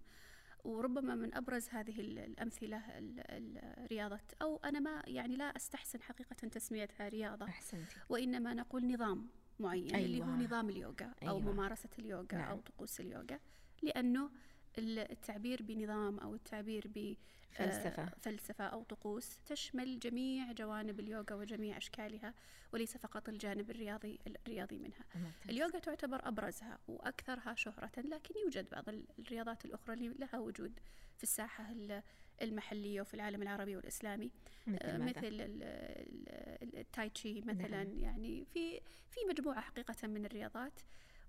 وربما 0.64 1.14
من 1.14 1.34
أبرز 1.34 1.68
هذه 1.68 2.00
ال- 2.00 2.18
الأمثلة 2.18 2.98
ال- 2.98 3.20
ال- 3.30 3.86
رياضة 3.90 4.20
أو 4.42 4.56
أنا 4.64 4.80
ما 4.80 5.02
يعني 5.06 5.36
لا 5.36 5.44
أستحسن 5.56 6.02
حقيقة 6.02 6.34
تسميتها 6.48 7.08
رياضة 7.08 7.46
أحسنتي 7.46 7.96
وإنما 8.08 8.54
نقول 8.54 8.92
نظام 8.92 9.28
معين 9.60 9.94
اللي 9.94 10.20
هو 10.20 10.24
أيوة. 10.24 10.36
نظام 10.36 10.70
اليوغا 10.70 11.14
أو 11.22 11.38
أيوة. 11.38 11.40
ممارسة 11.40 11.88
اليوغا 11.98 12.26
نعم. 12.32 12.50
أو 12.50 12.60
طقوس 12.60 13.00
اليوغا 13.00 13.38
لأنه 13.82 14.30
التعبير 14.78 15.62
بنظام 15.62 16.18
أو 16.18 16.34
التعبير 16.34 16.88
ب 16.94 17.14
فلسفة. 17.52 18.02
آه، 18.02 18.12
فلسفة 18.20 18.64
أو 18.64 18.82
طقوس 18.82 19.38
تشمل 19.46 19.98
جميع 19.98 20.52
جوانب 20.52 21.00
اليوغا 21.00 21.34
وجميع 21.34 21.76
أشكالها 21.76 22.34
وليس 22.72 22.96
فقط 22.96 23.28
الجانب 23.28 23.70
الرياضي 23.70 24.18
الرياضي 24.26 24.78
منها 24.78 25.04
ممتاز. 25.14 25.50
اليوغا 25.50 25.78
تعتبر 25.78 26.28
أبرزها 26.28 26.78
وأكثرها 26.88 27.54
شهرة 27.54 27.90
لكن 27.96 28.34
يوجد 28.44 28.70
بعض 28.70 28.88
ال- 28.88 29.04
الرياضات 29.18 29.64
الأخرى 29.64 29.94
اللي 29.94 30.08
لها 30.08 30.38
وجود 30.38 30.80
في 31.16 31.22
الساحة 31.22 31.72
ال- 31.72 32.02
المحلية 32.42 33.00
وفي 33.00 33.14
العالم 33.14 33.42
العربي 33.42 33.76
والإسلامي 33.76 34.30
مثل 34.66 34.78
آه،؟ 34.82 34.98
مثل 34.98 35.24
ال- 35.24 35.62
ال- 35.62 36.78
التاي 36.78 37.10
تشي 37.10 37.40
مثلا 37.40 37.84
نعم. 37.84 37.98
يعني 37.98 38.44
في 38.54 38.80
في 39.10 39.20
مجموعة 39.30 39.60
حقيقة 39.60 40.08
من 40.08 40.26
الرياضات 40.26 40.80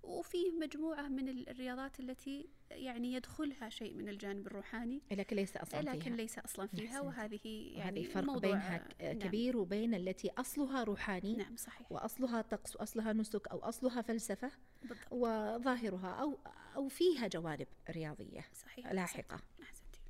وفي 0.06 0.50
مجموعة 0.60 1.08
من 1.08 1.28
ال- 1.28 1.48
الرياضات 1.48 2.00
التي 2.00 2.48
يعني 2.70 3.12
يدخلها 3.12 3.68
شيء 3.68 3.94
من 3.94 4.08
الجانب 4.08 4.46
الروحاني 4.46 5.02
لكن 5.10 5.36
ليس 5.36 5.56
أصلا 5.56 5.80
لكن 5.80 6.00
فيها 6.00 6.16
ليس 6.16 6.38
أصلا 6.38 6.66
فيها 6.66 6.86
أحسنتي. 6.86 7.06
وهذه 7.06 7.40
وهذه 7.44 7.78
يعني 7.78 8.00
الفرق 8.00 8.24
موضوع 8.24 8.40
بينها 8.50 8.88
نعم. 9.02 9.18
كبير 9.18 9.56
وبين 9.56 9.94
التي 9.94 10.30
أصلها 10.38 10.84
روحاني 10.84 11.36
نعم 11.36 11.56
صحيح 11.56 11.92
وأصلها 11.92 12.42
طقس 12.42 12.76
وأصلها 12.76 13.12
نسك 13.12 13.48
أو 13.48 13.58
أصلها 13.58 14.02
فلسفة 14.02 14.50
بالضبط 14.82 14.98
وظاهرها 15.12 16.08
أو 16.22 16.38
أو 16.76 16.88
فيها 16.88 17.26
جوانب 17.28 17.66
رياضية 17.90 18.44
صحيح 18.54 18.92
لاحقة. 18.92 19.34
أحسنتي. 19.34 19.62
أحسنتي 19.62 20.00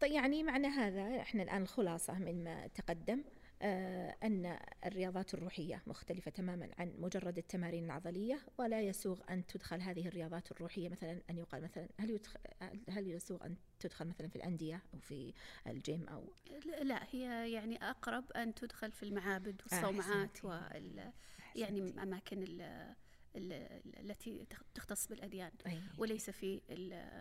طيب 0.00 0.12
يعني 0.12 0.42
معنى 0.42 0.66
هذا 0.66 1.20
إحنا 1.20 1.42
الآن 1.42 1.62
الخلاصة 1.62 2.18
مما 2.18 2.66
تقدم 2.66 3.18
آه 3.18 3.37
أن 3.62 4.58
الرياضات 4.86 5.34
الروحية 5.34 5.82
مختلفة 5.86 6.30
تماما 6.30 6.70
عن 6.78 6.94
مجرد 6.98 7.38
التمارين 7.38 7.84
العضلية 7.84 8.40
ولا 8.58 8.80
يسوغ 8.82 9.20
أن 9.30 9.46
تدخل 9.46 9.80
هذه 9.80 10.08
الرياضات 10.08 10.52
الروحية 10.52 10.88
مثلا 10.88 11.20
أن 11.30 11.38
يقال 11.38 11.62
مثلا 11.62 11.88
هل 12.00 12.10
يدخل 12.10 12.40
هل 12.88 13.06
يسوغ 13.08 13.44
أن 13.46 13.56
تدخل 13.80 14.06
مثلا 14.08 14.28
في 14.28 14.36
الأندية 14.36 14.82
أو 14.94 14.98
في 14.98 15.32
الجيم 15.66 16.08
أو؟ 16.08 16.24
لا- 16.82 17.06
هي 17.10 17.52
يعني 17.52 17.76
أقرب 17.76 18.32
أن 18.32 18.54
تدخل 18.54 18.92
في 18.92 19.02
المعابد 19.02 19.60
والصومعات 19.62 19.98
أحسنتي. 20.36 20.46
وال 20.46 21.12
يعني 21.56 22.02
أماكن 22.02 22.42
ال- 22.42 22.94
ال- 23.36 23.80
التي 24.10 24.46
تخ- 24.50 24.62
تختص 24.74 25.06
بالأديان 25.08 25.50
أي. 25.66 25.80
وليس 25.98 26.30
في 26.30 26.60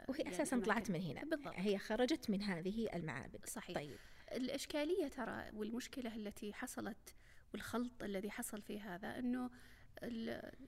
وهي 0.10 0.20
يعني 0.20 0.29
أساسا 0.36 0.60
طلعت 0.60 0.91
من 0.91 1.01
هنا. 1.01 1.22
بالضبط. 1.24 1.53
هي 1.56 1.77
خرجت 1.77 2.29
من 2.29 2.41
هذه 2.44 2.89
المعابد. 2.94 3.46
صحيح. 3.46 3.75
طيب. 3.75 3.98
الإشكالية 4.31 5.07
ترى 5.07 5.50
والمشكلة 5.53 6.15
التي 6.15 6.53
حصلت 6.53 7.15
والخلط 7.53 8.03
الذي 8.03 8.31
حصل 8.31 8.62
في 8.62 8.79
هذا 8.79 9.19
أنه 9.19 9.50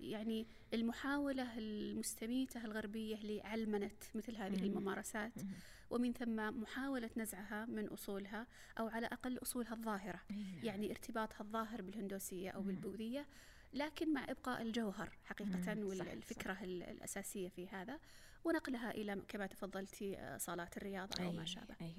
يعني 0.02 0.48
المحاولة 0.74 1.58
المستميتة 1.58 2.66
الغربية 2.66 3.16
لعلمنة 3.16 3.92
مثل 4.16 4.36
هذه 4.36 4.58
مم. 4.58 4.64
الممارسات 4.64 5.38
مم. 5.44 5.50
ومن 5.90 6.14
ثم 6.14 6.62
محاولة 6.62 7.10
نزعها 7.18 7.66
من 7.66 7.88
أصولها 7.88 8.48
أو 8.80 8.88
على 8.88 9.06
أقل 9.08 9.38
أصولها 9.42 9.74
الظاهرة 9.74 10.22
نعم. 10.32 10.60
يعني 10.64 10.90
ارتباطها 10.92 11.40
الظاهر 11.42 11.82
بالهندوسية 11.82 12.50
أو. 12.50 12.62
بالبوذية 12.62 13.26
لكن 13.74 14.14
مع 14.14 14.24
إبقاء 14.32 14.62
الجوهر 14.62 15.18
حقيقة 15.26 15.84
والفكرة 15.86 16.58
ال- 16.64 16.84
الأساسية 16.84 17.50
في 17.50 17.68
هذا 17.68 18.00
ونقلها 18.44 18.92
إلى 18.92 19.22
كما 19.28 19.48
تفضلتي 19.48 20.18
آه، 20.18 20.38
صالات 20.38 20.78
الرياضة 20.78 21.24
أو 21.24 21.32
ما 21.32 21.44
أي- 21.44 21.48
شابه 21.48 21.76
أيوه. 21.82 21.94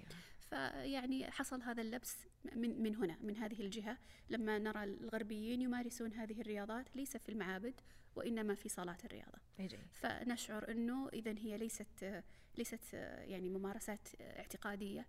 فيعني 0.50 1.30
حصل 1.30 1.62
هذا 1.62 1.82
اللبس 1.82 2.16
من 2.56 2.82
من 2.82 2.96
هنا 2.96 3.16
من 3.20 3.36
هذه 3.36 3.60
الجهة 3.60 3.98
لما 4.30 4.58
نرى 4.58 4.84
الغربيين 4.84 5.62
يمارسون 5.62 6.12
هذه 6.12 6.40
الرياضات 6.40 6.96
ليس 6.96 7.16
في 7.16 7.28
المعابد 7.28 7.80
وإنما 8.16 8.54
في 8.54 8.68
صالات 8.68 9.04
الرياضة 9.04 9.38
جيد. 9.60 9.80
فنشعر 9.92 10.70
أنه 10.70 11.08
إذا 11.08 11.34
هي 11.38 11.56
ليست 11.56 12.22
ليست 12.58 12.94
يعني 12.94 13.48
ممارسات 13.48 14.08
اعتقادية 14.20 15.06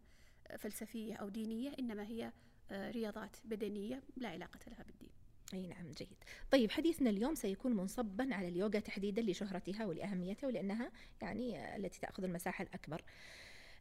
فلسفية 0.57 1.15
أو 1.15 1.29
دينية 1.29 1.71
إنما 1.79 2.03
هي 2.03 2.31
رياضات 2.71 3.38
بدنية 3.43 4.03
لا 4.17 4.29
علاقة 4.29 4.60
لها 4.67 4.83
بالدين 4.83 5.10
إي 5.53 5.67
نعم 5.67 5.91
جيد. 5.91 6.24
طيب 6.51 6.71
حديثنا 6.71 7.10
اليوم 7.10 7.36
سيكون 7.36 7.75
منصبا 7.75 8.36
على 8.36 8.48
اليوغا 8.48 8.79
تحديدا 8.79 9.21
لشهرتها 9.21 9.86
ولأهميتها 9.86 10.48
ولأنها 10.48 10.91
يعني 11.21 11.75
التي 11.75 12.00
تأخذ 12.00 12.24
المساحة 12.24 12.63
الأكبر. 12.63 13.03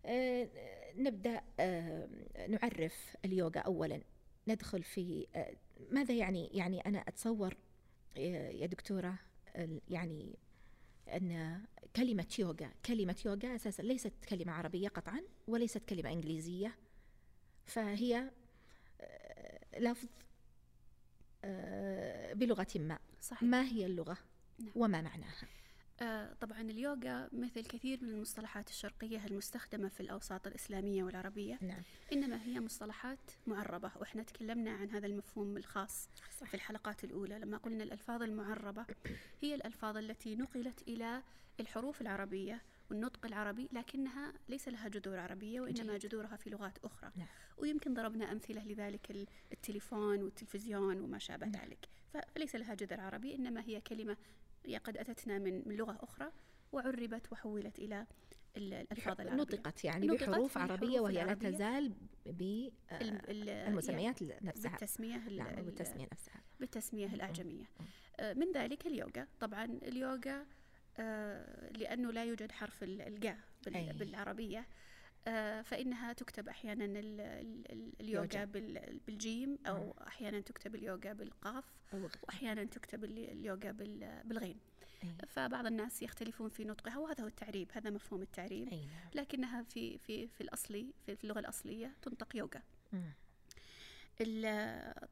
آه، 0.07 0.49
نبدأ 0.97 1.41
آه، 1.61 2.09
نعرف 2.49 3.17
اليوغا 3.25 3.61
اولا. 3.61 4.01
ندخل 4.49 4.83
في 4.83 5.27
آه، 5.37 5.57
ماذا 5.91 6.15
يعني 6.15 6.47
يعني 6.47 6.81
أنا 6.81 6.99
أتصور 6.99 7.57
آه، 8.17 8.51
يا 8.51 8.67
دكتورة 8.67 9.19
ال- 9.57 9.81
يعني 9.89 10.39
أن 11.09 11.61
كلمة 11.97 12.27
يوغا 12.39 12.71
كلمة 12.87 13.17
يوغا 13.27 13.55
أساسا 13.55 13.83
ليست 13.83 14.13
كلمة 14.29 14.53
عربية 14.53 14.89
قطعا 14.89 15.21
وليست 15.49 15.79
كلمة 15.89 16.13
إنجليزية. 16.13 16.77
فهي 17.67 18.31
لفظ 19.79 20.09
بلغة 22.35 22.67
ما. 22.77 22.99
صحيح. 23.21 23.43
ما 23.43 23.63
هي 23.63 23.87
اللغة؟ 23.87 24.19
نعم. 24.59 24.71
وما 24.77 25.01
معناها؟ 25.01 25.49
طبعا 26.41 26.61
اليوغا 26.61 27.29
مثل 27.33 27.61
كثير 27.65 27.99
من 28.05 28.09
المصطلحات 28.11 28.69
الشرقية 28.69 29.27
المستخدمة 29.27 29.89
في 29.89 30.01
الأوساط 30.01 30.47
الإسلامية 30.47 31.05
والعربية 31.05 31.59
نعم 31.61 31.83
إنما 32.13 32.43
هي 32.43 32.61
مصطلحات 32.61 33.19
معربة 33.47 33.91
وإحنا 34.01 34.23
تكلمنا 34.23 34.71
عن 34.71 34.91
هذا 34.91 35.07
المفهوم 35.07 35.57
الخاص 35.57 36.09
صح. 36.41 36.47
في 36.49 36.55
الحلقات 36.55 37.05
الأولى 37.05 37.39
لما 37.39 37.57
قلنا 37.57 37.85
الألفاظ 37.85 38.23
المعربة 38.23 38.87
هي 39.43 39.55
الألفاظ 39.55 39.97
التي 39.97 40.37
نقلت 40.37 40.83
إلى 40.89 41.23
الحروف 41.61 42.01
العربية 42.01 42.63
والنطق 42.91 43.27
العربي 43.27 43.69
لكنها 43.73 44.33
ليس 44.49 44.69
لها 44.69 44.89
جذور 44.89 45.19
عربية 45.19 45.61
وإنما. 45.61 45.99
جذورها 45.99 46.37
في 46.37 46.51
لغات 46.51 46.79
أخرى 46.85 47.11
نعم. 47.17 47.27
ويمكن 47.59 47.95
ضربنا 47.95 48.33
أمثلة 48.33 48.65
لذلك 48.65 49.11
ال- 49.11 49.27
التليفون 49.53 50.23
والتلفزيون 50.23 51.01
وما 51.01 51.19
شابه 51.19 51.47
نعم. 51.47 51.63
ذلك 51.65 51.89
فليس 52.35 52.57
لها 52.57 52.75
جذر 52.75 53.01
عربي 53.01 53.35
إنما 53.35 53.61
هي 53.63 53.81
كلمة 53.81 54.17
هي 54.67 54.77
قد 54.77 54.97
أتتنا 54.97 55.39
من 55.39 55.69
من 55.69 55.77
لغة 55.77 55.99
أخرى 56.01 56.33
وعربت 56.73 57.33
وحولت 57.33 57.79
إلى 57.79 58.07
ال- 58.57 58.75
الألفاظ 58.75 59.21
العربية 59.21 59.43
نطقت 59.43 59.85
يعني 59.85 60.07
نطقت 60.07 60.31
بحروف 60.31 60.59
عربية 60.59 61.01
وهي 61.01 61.15
لا. 61.25 61.35
تزال 61.35 61.93
ال- 62.27 62.73
ال- 63.31 63.65
بالمسميات 63.67 64.23
نفسها 64.23 64.71
بالتسمية 64.71 65.17
ال- 65.17 65.37
نعم 65.37 65.59
ال- 65.59 65.65
والتسمية 65.67 66.09
نفسها 66.13 66.43
بالتسمية 66.61 67.07
الأعجمية. 67.07 67.65
آه، 68.21 68.33
من 68.33 68.53
ذلك 68.53 68.87
اليوغا 68.87 69.27
طبعا 69.41 69.65
اليوغا 69.65 70.47
آه، 70.99 71.71
لأنه 71.73 72.13
لا 72.13 72.25
يوجد 72.25 72.53
حرف 72.53 72.83
ال- 72.83 73.01
الجا. 73.03 73.37
بالعربية 73.93 74.59
آه، 74.59 74.65
فإنها 75.63 76.13
تكتب 76.13 76.49
أحيانا 76.49 76.85
ال- 76.85 76.97
ال- 77.21 77.73
ال- 77.73 77.93
اليوغا 78.01 78.23
يوجا. 78.25 78.45
بال- 78.45 79.01
بالجيم 79.07 79.59
أو 79.67 79.95
أحيانا 80.07 80.41
تكتب 80.41 80.75
اليوغا 80.75 81.13
بالقاف 81.13 81.65
وأحيانا 82.23 82.65
تكتب 82.65 83.05
ال- 83.05 83.31
اليوغا 83.31 83.71
بال- 83.71 84.23
بالغين. 84.25 84.57
فبعض 85.29 85.67
الناس 85.67 86.03
يختلفون 86.03 86.49
في 86.49 86.65
نطقها 86.65 86.99
وهذا 86.99 87.25
هو 87.25 87.27
التعريب 87.27 87.69
هذا 87.73 87.91
مفهوم 87.91 88.23
التعريب 88.23 88.69
نعم 88.75 88.81
لكنها 89.15 89.63
في 89.63 89.99
في 89.99 90.29
في 90.29 90.41
الأصلي 90.41 90.87
في 91.07 91.17
اللغة 91.25 91.39
الأصلية 91.39 91.95
تنطق. 92.03 92.37
ال- 92.37 92.63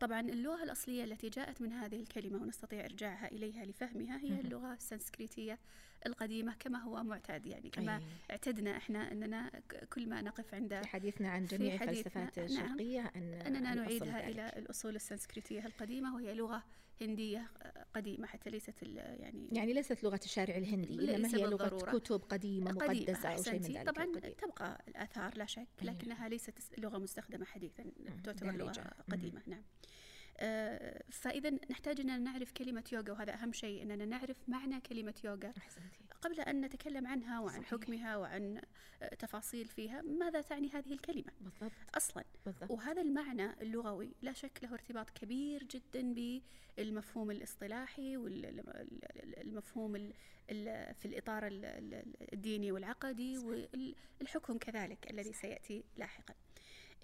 طبعا 0.01 0.21
اللغة 0.21 0.63
الأصلية 0.63 1.05
التي 1.05 1.29
جاءت 1.29 1.63
من 1.63 1.73
هذه 1.73 2.01
الكلمة 2.01 2.43
ونستطيع 2.43 2.85
إرجاعها 2.85 3.29
إليها 3.33 3.65
لفهمها 3.65 4.19
هي. 4.19 4.41
اللغة 4.41 4.73
السنسكريتية 4.73 5.59
القديمة 6.07 6.55
كما 6.59 6.79
هو 6.79 7.03
معتاد 7.03 7.47
يعني 7.47 7.71
كما 7.71 7.97
أي. 7.97 8.03
اعتدنا 8.31 8.77
إحنا 8.77 9.13
أننا 9.13 9.51
كل 9.93 10.09
ما 10.09 10.23
نقف 10.23 10.55
عند 10.55 10.75
في 10.75 10.89
حديثنا 10.89 11.31
عن 11.31 11.47
جميع 11.47 11.75
الفلسفات 11.75 12.39
نعم. 12.39 12.47
الشرقية 12.47 13.13
أن 13.17 13.35
أننا 13.35 13.73
أن 13.73 13.77
نؤصل 13.79 13.99
نعيدها 13.99 14.19
ذلك. 14.29 14.35
إلى 14.35 14.53
الأصول 14.57 14.97
السنسكريتية 14.97 15.67
القديمة 15.67 16.15
وهي 16.15 16.35
لغة 16.35 16.65
هندية 17.01 17.51
قديمة 17.95 18.27
حتى 18.27 18.51
ليست 18.51 18.83
يعني 18.83 19.49
يعني 19.53 19.73
ليست 19.73 20.05
لغة 20.05 20.21
الشارع 20.25 20.57
الهندي 20.57 21.17
إنما 21.17 21.29
هي 21.29 21.43
لغة. 21.43 21.69
كتب 21.69 22.21
قديمة 22.21 22.71
قديمة 22.71 23.03
مقدسة 23.03 23.29
أو 23.29 23.43
شيء 23.43 23.55
من. 23.55 23.61
ذلك 23.61 23.91
طبعا 23.91 24.05
القبيل. 24.05 24.35
تبقى 24.35 24.85
الآثار 24.89 25.39
لا 25.39 25.47
شك. 25.47 25.67
لكنها 25.83 26.29
ليست 26.29 26.55
لغة 26.79 26.99
مستخدمة 26.99 27.45
حديثا 27.45 27.85
تعتبر. 28.25 28.53
لغة. 28.53 28.91
قديمة. 29.03 29.43
نعم. 29.47 29.63
آه، 30.41 31.03
فإذا 31.11 31.51
نحتاج 31.71 32.01
أن 32.01 32.25
نعرف 32.25 32.53
كلمة 32.53 32.85
يوغا 32.93 33.13
وهذا 33.13 33.35
أهم 33.35 33.53
شيء 33.53 33.83
أننا 33.83 34.05
نعرف 34.05 34.37
معنى 34.49 34.81
كلمة 34.81 35.15
يوغا. 35.25 35.53
أحسنتي. 35.59 35.99
قبل 36.21 36.41
أن 36.41 36.61
نتكلم 36.61 37.07
عنها 37.07 37.41
وعن 37.41 37.61
صحيح. 37.61 37.71
حكمها 37.71 38.17
وعن 38.17 38.61
آه، 39.03 39.15
تفاصيل 39.15 39.67
فيها 39.67 40.03
ماذا 40.03 40.41
تعني 40.41 40.69
هذه 40.69 40.93
الكلمة؟ 40.93 41.33
بالضبط. 41.41 41.73
أصلا. 41.95 42.25
بالضبط. 42.47 42.71
وهذا 42.71 43.03
المعنى 43.03 43.63
اللغوي 43.63 44.15
لا 44.23 44.33
شك 44.33 44.59
له 44.63 44.73
ارتباط 44.73 45.11
كبير 45.11 45.65
جدا 45.65 46.15
بالمفهوم 46.77 47.31
الاصطلاحي 47.31 48.17
والمفهوم 48.17 50.13
في 50.95 51.05
الإطار 51.05 51.47
ال- 51.47 51.65
ال- 51.65 52.33
الديني 52.33 52.73
والعقدي 52.73 53.39
والحكم 53.39 54.59
كذلك 54.59 55.11
الذي 55.11 55.33
سيأتي 55.33 55.85
لاحقا. 55.97 56.35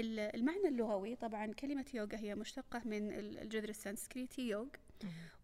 المعنى 0.01 0.69
اللغوي 0.69 1.17
طبعا 1.17 1.47
كلمة 1.47 1.85
يوغا 1.95 2.17
هي 2.19 2.35
مشتقة 2.35 2.83
من 2.85 3.13
ال- 3.13 3.39
الجذر 3.39 3.69
السنسكريتي 3.69 4.49
يوغ. 4.49 4.67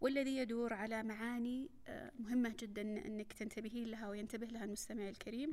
والذي 0.00 0.37
يدور 0.37 0.73
على 0.73 1.02
معاني 1.02 1.69
آه، 1.88 2.12
مهمة 2.19 2.54
جدا 2.59 2.83
أنك 2.83 3.33
تنتبهين 3.33 3.85
لها 3.88 4.09
وينتبه 4.09 4.47
لها 4.47 4.64
المستمع 4.64 5.09
الكريم. 5.09 5.50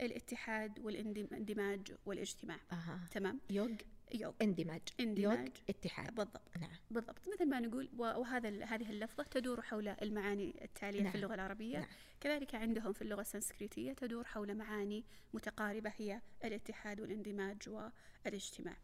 الاتحاد 0.00 0.78
والاندماج 0.78 1.92
والاجتماع. 2.06 2.58
تمام؟ 3.10 3.40
يوغ؟ 3.50 3.70
يوغ. 4.14 4.32
اندماج. 4.42 4.80
اندماج. 5.00 5.38
يوغ 5.38 5.48
اتحاد. 5.68 6.14
بالضبط. 6.14 6.40
نعم. 6.60 6.67
بالضبط 6.90 7.28
مثل 7.34 7.48
ما 7.48 7.60
نقول 7.60 7.88
وهذا 7.96 8.64
هذه 8.64 8.90
اللفظة 8.90 9.22
تدور 9.22 9.62
حول 9.62 9.88
المعاني 9.88 10.64
التالية 10.64 11.02
نعم. 11.02 11.12
في 11.12 11.18
اللغة 11.18 11.34
العربية 11.34 11.78
نعم. 11.78 11.88
كذلك 12.20 12.54
عندهم 12.54 12.92
في 12.92 13.02
اللغة 13.02 13.20
السنسكريتية 13.20 13.92
تدور 13.92 14.24
حول 14.24 14.54
معاني 14.54 15.04
متقاربة 15.34 15.92
هي 15.96 16.20
الاتحاد 16.44 17.00
والاندماج 17.00 17.68
والاجتماع 17.68 18.76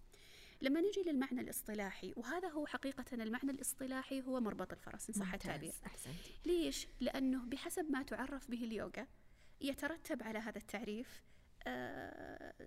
لما 0.62 0.80
نجي 0.80 1.02
للمعنى 1.06 1.40
الاصطلاحي 1.40 2.12
وهذا 2.16 2.48
هو 2.48 2.66
حقيقة 2.66 3.04
المعنى 3.12 3.50
الاصطلاحي 3.50 4.22
هو 4.22 4.40
مربط 4.40 4.72
الفرس 4.72 5.08
إن 5.10 5.14
صح. 5.14 5.34
التعبير 5.34 5.72
ليش؟ 6.46 6.86
لأنه 7.00 7.44
بحسب 7.44 7.90
ما 7.90 8.02
تعرف 8.02 8.50
به 8.50 8.64
اليوغا 8.64 9.06
يترتب 9.60 10.22
على 10.22 10.38
هذا 10.38 10.58
التعريف 10.58 11.22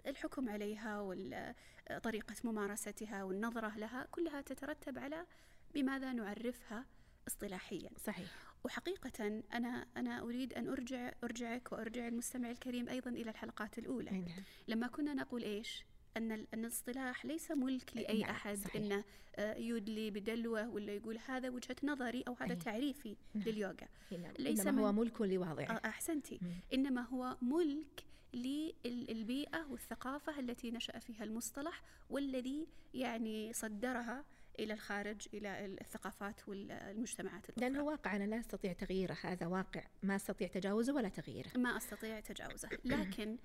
الحكم 0.08 0.50
عليها 0.50 1.02
وطريقة 1.02 2.36
ممارستها 2.44 3.24
والنظرة 3.24 3.78
لها 3.78 4.08
كلها 4.12 4.42
تترتب 4.42 5.00
على 5.00 5.26
بماذا 5.74 6.14
نعرفها 6.14 6.86
اصطلاحيا 7.28 7.90
صحيح 8.06 8.28
وحقيقة 8.64 9.44
أنا 9.54 9.86
أنا 9.98 10.22
أريد 10.22 10.54
أن 10.54 10.68
أرجع 10.68 11.12
أرجعك 11.24 11.72
وأرجع 11.72 12.08
المستمع 12.08 12.52
الكريم 12.52 12.90
أيضا 12.90 13.10
إلى 13.10 13.30
الحلقات 13.30 13.78
الأولى 13.78 14.12
نعم 14.12 14.26
لما 14.68 14.88
كنا 14.88 15.14
نقول 15.14 15.44
إيش؟ 15.44 15.86
أن 16.18 16.32
أن 16.32 16.48
الاصطلاح 16.54 17.26
ليس 17.26 17.52
ملك 17.52 17.92
لأي 17.96 18.22
نعم، 18.22 18.30
أحد 18.30 18.58
صحيح. 18.58 18.76
أنه 18.76 19.04
آه، 19.36 19.56
يدلي 19.56 20.12
بدلوه 20.12 20.70
ولا 20.70 20.94
يقول 20.94 21.20
هذا 21.28 21.50
وجهة 21.50 21.76
نظري 21.84 22.24
أو 22.28 22.36
هذا 22.40 22.54
أي. 22.54 22.56
تعريفي 22.56 23.16
نعم. 23.34 23.44
لليوغا 23.46 23.88
إنما 24.12 24.34
ليس 24.40 24.68
إنما 24.68 24.82
هو 24.82 24.92
ملك 24.92 25.22
لواضعه 25.22 25.66
آه، 25.66 25.88
أحسنتي 25.88 26.40
مم. 26.42 26.52
إنما 26.74 27.02
هو 27.02 27.38
ملك 27.42 28.04
للبيئة 28.34 29.66
والثقافة 29.70 30.40
التي 30.40 30.72
نشأ 30.72 31.00
فيها 31.00 31.24
المصطلح 31.24 31.82
والذي 32.10 32.68
يعني 32.94 33.54
صدرها 33.54 34.26
إلى 34.60 34.74
الخارج 34.74 35.28
إلى 35.34 35.66
الثقافات 35.66 36.50
والمجتمعات 36.50 37.50
الأخرى. 37.50 37.70
لأنه 37.70 37.84
واقع 37.84 38.16
أنا 38.16 38.24
لا 38.24 38.40
أستطيع 38.40 38.74
تغييره 38.74 39.18
هذا 39.24 39.46
واقع. 39.48 39.84
ما 40.04 40.16
أستطيع 40.16 40.48
تجاوزه 40.48 40.94
ولا 40.94 41.10
تغييره. 41.10 41.52
ما 41.58 41.78
أستطيع 41.78 42.20
تجاوزه. 42.20 42.70
لكن 42.86 43.38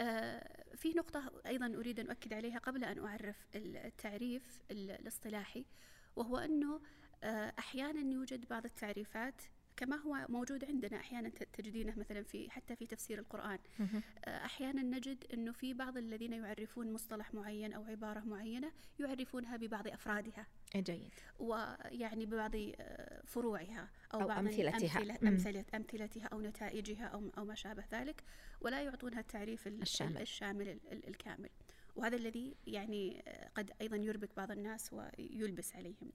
آه، 0.00 0.64
في 0.76 0.88
نقطة 0.92 1.32
أيضا 1.46 1.66
أريد 1.66 2.00
أن 2.00 2.06
أؤكد 2.08 2.32
عليها 2.32 2.58
قبل 2.58 2.84
أن 2.84 2.98
أعرف 3.04 3.36
التعريف 3.54 4.60
ال- 4.70 4.90
الاصطلاحي 4.90 5.64
وهو 6.16 6.38
أنه 6.38 6.80
آه، 7.22 7.52
أحيانا 7.58 8.12
يوجد 8.14 8.48
بعض 8.48 8.64
التعريفات 8.64 9.42
كما 9.78 9.96
هو 9.96 10.26
موجود 10.28 10.64
عندنا 10.64 10.96
أحيانا 10.96 11.28
تجدينه 11.28 11.94
مثلا 11.98 12.22
في 12.22 12.50
حتى 12.50 12.76
في 12.76 12.86
تفسير 12.86 13.18
القرآن. 13.18 13.58
آه، 14.24 14.44
أحيانا 14.44 14.82
نجد 14.82 15.24
أنه 15.34 15.52
في 15.52 15.74
بعض 15.74 15.96
الذين 15.96 16.32
يعرفون 16.32 16.92
مصطلح 16.92 17.34
معين 17.34 17.72
أو 17.72 17.84
عبارة 17.84 18.20
معينة 18.20 18.72
يعرفونها 19.00 19.56
ببعض 19.56 19.88
أفرادها 19.88 20.46
جيد 20.76 21.10
ويعني 21.38 22.26
ببعض 22.26 22.50
آه، 22.56 23.22
فروعها 23.26 23.88
أو, 24.14 24.20
أو 24.20 24.28
بعض 24.28 24.38
أمثلتها. 24.38 24.98
أمثلة. 25.00 25.18
أمثلة 25.28 25.64
أمثلتها 25.74 26.24
أو 26.26 26.40
نتائجها 26.40 27.04
أو 27.04 27.30
أو 27.38 27.44
ما 27.44 27.54
شابه 27.54 27.84
ذلك 27.92 28.24
ولا 28.60 28.82
يعطونها 28.82 29.20
التعريف 29.20 29.66
ال- 29.66 29.82
الشامل. 29.82 30.20
الشامل 30.22 30.68
ال- 30.68 30.92
ال- 30.92 31.08
الكامل 31.08 31.48
وهذا 31.96 32.16
الذي 32.16 32.56
يعني 32.66 33.22
آه، 33.28 33.48
قد 33.54 33.70
أيضا 33.80 33.96
يربك 33.96 34.30
بعض 34.36 34.50
الناس 34.50 34.92
ويلبس 34.92 35.76
عليهم 35.76 36.12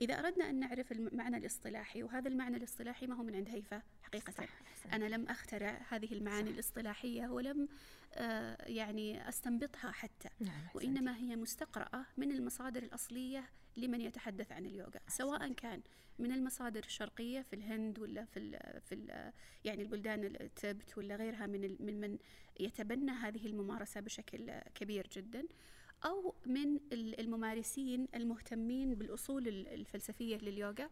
إذا 0.00 0.14
أردنا 0.18 0.50
أن 0.50 0.60
نعرف 0.60 0.92
المعنى 0.92 1.36
الاصطلاحي 1.36 2.02
وهذا 2.02 2.28
المعنى 2.28 2.56
الاصطلاحي 2.56 3.06
ما 3.06 3.14
هو 3.14 3.22
من 3.22 3.34
عند 3.34 3.48
هيفا 3.48 3.82
حقيقة 4.02 4.30
صح 4.30 4.62
أحسنت. 4.66 4.94
أنا 4.94 5.04
لم 5.04 5.28
أخترع 5.28 5.80
هذه 5.88 6.12
المعاني 6.12 6.48
صح. 6.48 6.54
الاصطلاحية 6.54 7.26
ولم 7.26 7.68
آه، 8.14 8.66
يعني 8.66 9.28
أستنبطها 9.28 9.90
حتى 9.90 10.28
نعم. 10.40 10.68
وإنما 10.74 11.16
هي 11.16 11.36
مستقرأة 11.36 12.06
من 12.16 12.30
المصادر 12.30 12.82
الأصلية 12.82 13.44
لمن 13.76 14.00
يتحدث 14.00 14.52
عن 14.52 14.66
اليوغا 14.66 15.00
سواء 15.08 15.52
كان 15.52 15.82
من 16.18 16.32
المصادر 16.32 16.84
الشرقية 16.84 17.42
في 17.42 17.56
الهند 17.56 17.98
ولا 17.98 18.24
في 18.24 18.38
ال 18.38 18.80
في 18.80 18.94
ال 18.94 19.32
يعني 19.64 19.82
البلدان 19.82 20.24
التبت 20.24 20.98
ولا 20.98 21.16
غيرها 21.16 21.46
من 21.46 21.76
من 21.80 22.00
من 22.00 22.18
يتبنى 22.60 23.10
هذه 23.10 23.46
الممارسة 23.46 24.00
بشكل 24.00 24.60
كبير 24.74 25.08
جدا 25.12 25.44
أو 26.04 26.34
من 26.46 26.76
ال- 26.92 27.20
الممارسين 27.20 28.08
المهتمين 28.14 28.94
بالأصول 28.94 29.48
ال- 29.48 29.68
الفلسفية 29.68 30.36
لليوغا 30.36 30.90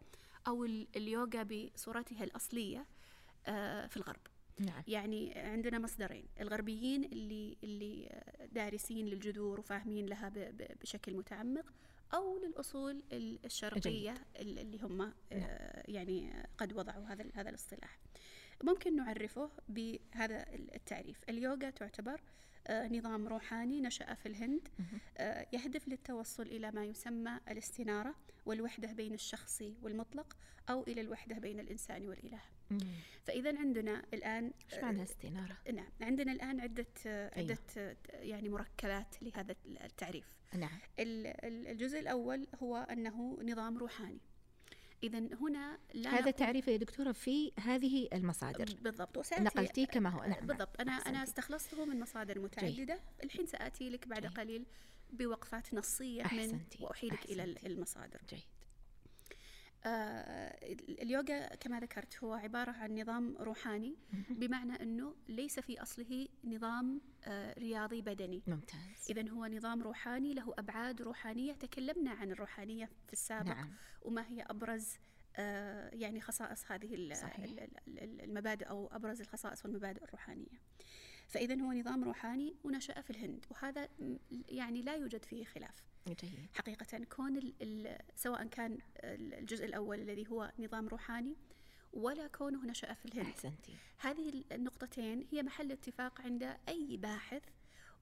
أو 0.49 0.64
ال- 0.64 0.88
اليوغا 0.97 1.42
بصورتها 1.42 2.25
الأصلية 2.25 2.87
آه، 3.47 3.87
في 3.87 3.97
الغرب. 3.97 4.21
نعم. 4.61 4.83
يعني 4.88 5.33
عندنا 5.38 5.79
مصدرين 5.79 6.25
الغربيين 6.40 7.05
اللي 7.05 7.57
اللي 7.64 8.23
دارسين 8.53 9.07
للجذور 9.07 9.61
وفاهمين 9.61 10.07
لها 10.07 10.29
ب- 10.29 10.38
ب- 10.38 10.79
بشكل 10.81 11.14
متعمق 11.14 11.73
أو 12.14 12.38
للأصول 12.38 13.03
ال- 13.12 13.38
الشرقية 13.45 14.14
ال- 14.40 14.59
اللي 14.59 14.79
هم 14.83 15.12
آه، 15.33 15.85
يعني 15.90 16.47
قد 16.59 16.73
وضعوا 16.73 17.05
هذا 17.07 17.25
هذا 17.35 17.51
الاصطلاح. 17.51 17.99
ممكن 18.64 18.97
نعرفه 18.97 19.51
بهذا 19.69 20.45
التعريف. 20.53 21.21
اليوغا 21.29 21.71
تعتبر 21.71 22.14
آه، 22.14 22.21
نظام 22.70 23.29
روحاني 23.29 23.81
نشأ 23.81 24.14
في 24.14 24.26
الهند. 24.26 24.68
آه، 25.18 25.46
يهدف 25.52 25.88
للتوصل 25.88 26.42
إلى 26.42 26.70
ما 26.70 26.85
يسمى 26.85 27.40
الاستنارة 27.50 28.14
والوحدة 28.46 28.92
بين 28.92 29.14
الشخصي 29.14 29.76
والمطلق 29.83 30.37
أو 30.70 30.83
إلى 30.83 31.00
الوحدة 31.00 31.38
بين 31.38 31.61
الإنسان 31.61 32.09
والإله. 32.09 32.40
فإذا 33.24 33.59
عندنا 33.59 34.02
الآن 34.14 34.52
إيش 34.72 34.83
معنى 34.83 35.02
استنارة؟ 35.02 35.57
نعم 35.72 35.88
عندنا 36.00 36.33
الآن 36.33 36.61
عدة 36.61 36.87
أيوه. 37.07 37.31
عدة 37.37 37.96
يعني 38.12 38.48
مركبات 38.48 39.22
لهذا 39.22 39.55
التعريف. 39.66 40.24
نعم. 40.55 40.79
الجزء 40.98 41.98
الأول 41.98 42.46
هو 42.62 42.76
أنه 42.76 43.38
نظام 43.42 43.79
روحاني. 43.79 44.20
إذا 45.02 45.18
هنا 45.18 45.78
لا 45.94 46.11
هذا 46.11 46.30
تعريف 46.30 46.68
يا 46.68 46.76
دكتورة 46.76 47.12
في 47.12 47.52
هذه 47.61 48.09
المصادر 48.12 48.76
بالضبط 48.80 49.18
وسأتي 49.18 49.42
نقلتيه 49.42 49.87
كما 49.87 50.11
هو 50.11 50.24
نعم 50.24 50.46
بالضبط 50.46 50.80
أنا 50.80 50.92
أحسنتي. 50.92 51.09
أنا 51.11 51.22
استخلصته 51.22 51.85
من 51.85 52.00
مصادر 52.00 52.38
متعددة 52.38 52.68
جيد. 52.68 52.98
الحين 53.24 53.46
سآتي 53.46 53.90
لك 53.90 54.09
بعد 54.09 54.22
جيد. 54.22 54.38
قليل 54.38 54.66
بوقفات 55.11 55.74
نصية 55.74 56.24
أحسنتي. 56.24 56.78
من 56.78 56.85
وأحيلك 56.85 57.24
إلى 57.24 57.44
المصادر 57.66 58.20
جيد 58.28 58.42
اليوغا 61.03 61.55
كما 61.55 61.81
ذكرت 61.81 62.25
هو 62.25 62.35
عبارة 62.35 62.70
عن 62.70 62.99
نظام 62.99 63.37
روحاني 63.40 63.96
بمعنى 64.31 64.83
أنه 64.83 65.14
ليس 65.29 65.61
في 65.61 65.83
أصله 65.83 66.29
نظام 66.44 67.01
آه 67.25 67.59
رياضي 67.59 68.03
بدني 68.03 68.42
ممتاز 68.46 69.11
إذا 69.11 69.31
هو 69.31 69.46
نظام 69.46 69.83
روحاني 69.83 70.35
له 70.35 70.55
أبعاد 70.59 71.03
روحانية 71.03 71.53
تكلمنا 71.53 72.11
عن 72.11 72.31
الروحانية 72.31 72.90
في 73.07 73.12
السابق 73.12 73.49
نعم. 73.49 73.72
وما 74.03 74.29
هي 74.29 74.42
أبرز 74.42 74.99
آه 75.37 75.94
يعني 75.94 76.20
خصائص 76.20 76.72
هذه 76.72 77.14
صحيح. 77.14 77.66
المبادئ 77.99 78.68
أو 78.68 78.87
أبرز 78.87 79.20
الخصائص 79.20 79.64
والمبادئ 79.64 80.05
الروحانية 80.05 80.61
فإذا 81.29 81.55
هو 81.55 81.73
نظام 81.73 82.05
روحاني 82.05 82.57
ونشأ 82.65 83.01
في 83.01 83.11
الهند 83.11 83.45
وهذا 83.51 83.89
يعني 84.49 84.83
لا 84.83 84.97
يوجد 84.97 85.25
فيه 85.25 85.45
خلاف 85.45 85.85
جيد. 86.09 86.47
حقيقة 86.55 87.05
كون 87.05 87.37
ال 87.37 87.55
ال 87.62 87.99
سواء 88.17 88.47
كان 88.47 88.79
الجزء 89.05 89.65
الأول 89.65 90.01
الذي 90.01 90.29
هو 90.29 90.53
نظام 90.59 90.89
روحاني 90.89 91.37
ولا 91.93 92.27
كونه 92.27 92.65
نشأ 92.65 92.95
في 92.95 93.05
الهند 93.05 93.27
أحسنتي. 93.27 93.73
هذه 93.99 94.45
النقطتين 94.53 95.27
هي 95.31 95.43
محل 95.43 95.73
اتفاق 95.73 96.21
عند 96.21 96.57
أي 96.69 96.97
باحث 96.97 97.43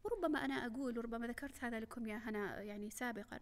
وربما 0.05 0.45
أنا 0.45 0.67
أقول 0.67 0.99
وربما 0.99 1.27
ذكرت 1.27 1.65
هذا 1.65 1.81
لكم 1.81 2.07
يا 2.07 2.17
هنا 2.17 2.63
يعني 2.63 2.91
سابقا 2.91 3.41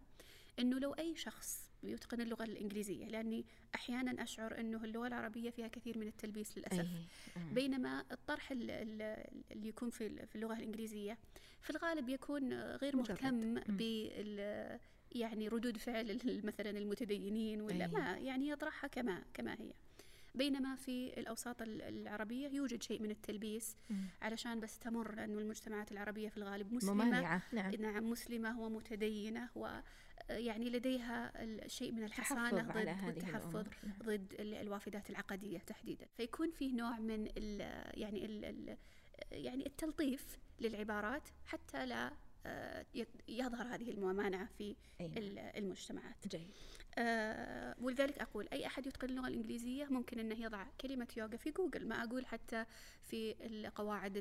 أنه 0.59 0.79
لو 0.79 0.93
أي 0.93 1.15
شخص 1.15 1.69
يتقن 1.83 2.21
اللغة 2.21 2.43
الإنجليزية 2.43 3.05
لأني 3.05 3.45
أحيانا 3.75 4.23
أشعر 4.23 4.59
أنه 4.59 4.83
اللغة 4.83 5.07
العربية 5.07 5.49
فيها 5.49 5.67
كثير 5.67 5.97
من 5.97 6.07
التلبيس 6.07 6.57
للأسف 6.57 6.79
أيه. 6.79 7.53
بينما 7.53 8.05
الطرح 8.11 8.51
اللي 8.51 9.27
يكون 9.51 9.89
في 9.89 10.27
اللغة 10.35 10.53
الإنجليزية 10.53 11.17
في 11.61 11.69
الغالب 11.69 12.09
يكون 12.09 12.53
غير 12.53 12.95
مهتم 12.95 13.53
بال 13.59 14.79
يعني 15.11 15.47
ردود 15.47 15.77
فعل 15.77 16.19
مثلا 16.43 16.69
المتدينين 16.69 17.61
ولا 17.61 17.85
أيه. 17.85 17.91
ما 17.91 18.17
يعني 18.17 18.49
يطرحها 18.49 18.87
كما 18.87 19.23
كما 19.33 19.53
هي 19.53 19.73
بينما 20.35 20.75
في 20.75 21.19
الأوساط 21.19 21.61
العربية 21.61 22.47
يوجد 22.47 22.83
شيء 22.83 23.01
من 23.01 23.11
التلبيس 23.11 23.77
مم. 23.89 24.05
علشان 24.21 24.59
بس 24.59 24.79
تمر 24.79 25.15
لأنه 25.15 25.39
المجتمعات 25.39 25.91
العربية 25.91 26.29
في 26.29 26.37
الغالب 26.37 26.73
مسلمة 26.73 26.93
ممانعة 26.93 27.41
نعم. 27.51 27.71
نعم 27.71 28.09
مسلمة 28.09 28.61
ومتدينة 28.61 29.49
و 29.55 29.79
يعني 30.29 30.69
لديها 30.69 31.31
شيء 31.67 31.91
من 31.91 32.03
الحصانة 32.03 32.61
ضد 32.61 32.87
التحفظ 33.07 33.55
نعم. 33.55 33.93
ضد 34.03 34.33
الوافدات 34.39 35.09
العقدية 35.09 35.57
تحديدا 35.57 36.05
فيكون 36.17 36.51
فيه 36.51 36.73
نوع 36.73 36.99
من 36.99 37.27
ال 37.37 37.61
يعني 37.99 38.25
ال 38.25 38.77
يعني 39.31 39.65
التلطيف 39.65 40.37
للعبارات 40.59 41.29
حتى 41.45 41.85
لا 41.85 42.07
آه، 42.07 42.11
يظهر 43.27 43.75
هذه 43.75 43.91
الممانعة 43.91 44.49
في 44.57 44.75
المجتمعات. 45.57 46.27
جيد. 46.27 46.49
آه 46.97 47.75
ولذلك 47.81 48.19
أقول 48.19 48.47
أي 48.53 48.65
أحد 48.65 48.87
يتقن 48.87 49.09
اللغة 49.09 49.27
الإنجليزية 49.27 49.85
ممكن 49.85 50.19
أنه 50.19 50.41
يضع 50.41 50.65
كلمة 50.81 51.07
يوغا 51.17 51.37
في 51.37 51.51
جوجل. 51.51 51.87
ما 51.87 52.03
أقول 52.03 52.25
حتى 52.25 52.65
في 53.03 53.35
القواعد 53.41 54.11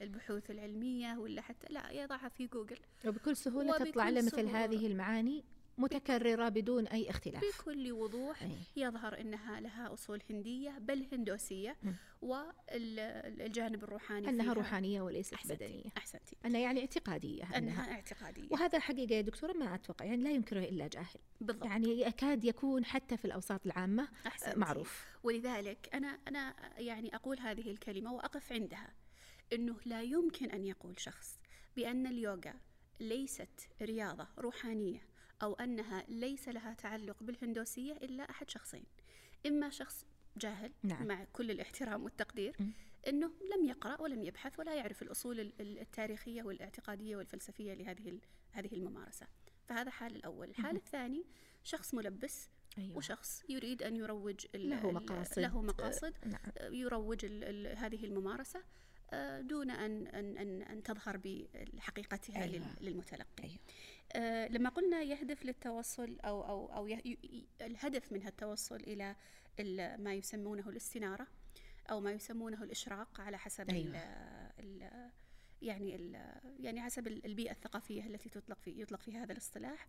البحوث 0.00 0.50
العلمية 0.50 1.18
ولا 1.18 1.42
حتى 1.42 1.66
لا 1.72 1.90
يضعها 1.90 2.28
في 2.28 2.46
جوجل. 2.46 2.78
وبكل 3.06 3.36
سهولة 3.36 3.78
تطلع 3.78 4.08
له 4.08 4.22
مثل 4.22 4.46
هذه 4.46 4.86
المعاني 4.86 5.44
متكررة 5.78 6.48
بدون 6.48 6.86
أي 6.86 7.10
اختلاف 7.10 7.44
بكل 7.60 7.92
وضوح 7.92 8.42
أي. 8.42 8.56
يظهر 8.76 9.20
أنها 9.20 9.60
لها 9.60 9.92
أصول 9.92 10.22
هندية 10.30 10.78
بل 10.78 11.06
هندوسية 11.12 11.76
م. 11.82 11.92
والجانب 12.22 13.84
الروحاني 13.84 14.28
أنها 14.28 14.44
فيها 14.44 14.52
روحانية 14.52 15.00
وليست 15.02 15.34
أحسنتي. 15.34 15.66
بدنية 15.66 15.90
أحسنتي 15.96 16.36
أنها 16.46 16.60
يعني 16.60 16.80
اعتقادية 16.80 17.44
أنها, 17.44 17.58
أنها 17.58 17.92
اعتقادية 17.92 18.48
وهذا 18.50 18.78
حقيقة 18.78 19.14
يا 19.14 19.20
دكتورة 19.20 19.52
ما 19.52 19.74
أتوقع 19.74 20.04
يعني 20.04 20.22
لا 20.24 20.30
ينكره 20.30 20.60
إلا 20.64 20.88
جاهل 20.88 21.20
بالضبط. 21.40 21.66
يعني 21.66 22.00
يكاد 22.00 22.44
يكون 22.44 22.84
حتى 22.84 23.16
في 23.16 23.24
الأوساط 23.24 23.66
العامة 23.66 24.08
أحسنتي. 24.26 24.58
معروف 24.58 25.04
ولذلك 25.22 25.88
أنا 25.94 26.18
أنا 26.28 26.54
يعني 26.78 27.14
أقول 27.14 27.38
هذه 27.40 27.70
الكلمة 27.70 28.12
وأقف 28.12 28.52
عندها 28.52 28.94
أنه 29.52 29.76
لا 29.86 30.02
يمكن 30.02 30.50
أن 30.50 30.64
يقول 30.64 31.00
شخص 31.00 31.38
بأن 31.76 32.06
اليوغا 32.06 32.54
ليست 33.00 33.68
رياضة 33.82 34.26
روحانية 34.38 35.09
أو 35.42 35.54
أنها 35.54 36.04
ليس 36.08 36.48
لها 36.48 36.74
تعلق 36.74 37.22
بالهندوسية 37.22 37.92
إلا 37.92 38.30
أحد 38.30 38.50
شخصين 38.50 38.84
إما 39.46 39.70
شخص 39.70 40.06
جاهل 40.36 40.72
نعم. 40.82 41.06
مع 41.06 41.24
كل 41.32 41.50
الاحترام 41.50 42.04
والتقدير 42.04 42.56
م. 42.58 42.70
أنه 43.08 43.32
لم 43.56 43.64
يقرأ 43.64 44.00
ولم 44.00 44.22
يبحث 44.22 44.58
ولا 44.58 44.74
يعرف 44.74 45.02
الأصول 45.02 45.52
التاريخية 45.60 46.42
والاعتقادية 46.42 47.16
والفلسفية 47.16 47.74
لهذه 47.74 48.18
هذه 48.52 48.74
الممارسة 48.74 49.26
فهذا 49.68 49.90
حال 49.90 50.16
الأول 50.16 50.48
الحال 50.48 50.76
الثاني 50.76 51.24
شخص 51.64 51.94
ملبس 51.94 52.48
أيوة. 52.78 52.96
وشخص 52.96 53.42
يريد 53.48 53.82
أن 53.82 53.96
يروج 53.96 54.46
له 54.54 54.90
مقاصد 54.90 55.38
له 55.38 55.62
مقاصد 55.62 56.14
نعم. 56.26 56.72
يروج 56.72 57.26
هذه 57.76 58.04
الممارسة 58.04 58.62
دون 59.40 59.70
أن 59.70 60.06
أن 60.06 60.36
أن, 60.36 60.62
أن 60.62 60.82
تظهر 60.82 61.16
بحقيقتها 61.16 62.42
أيوة. 62.42 62.66
للمتلقي 62.80 63.44
أيوة. 63.44 63.58
آه 64.12 64.48
لما 64.48 64.70
قلنا 64.70 65.02
يهدف 65.02 65.44
للتوصل 65.44 66.18
أو 66.20 66.42
أو 66.42 66.66
أو 66.66 66.86
ي... 66.86 67.18
الهدف 67.60 68.12
منها 68.12 68.28
التوصل 68.28 68.76
إلى 68.76 69.16
ما 69.98 70.14
يسمونه 70.14 70.68
الاستنارة 70.68 71.26
أو 71.90 72.00
ما 72.00 72.12
يسمونه 72.12 72.62
الإشراق 72.62 73.20
على 73.20 73.38
حسب 73.38 73.70
أيوة. 73.70 73.96
ال 73.96 73.96
ال 74.60 75.10
يعني 75.62 75.96
ال 75.96 76.34
يعني 76.60 76.82
حسب 76.82 77.06
البيئة 77.06 77.52
الثقافية 77.52 78.06
التي 78.06 78.28
تطلق 78.28 78.60
في 78.60 78.82
يطلق 78.82 79.00
في 79.00 79.16
هذا 79.16 79.32
الاصطلاح 79.32 79.88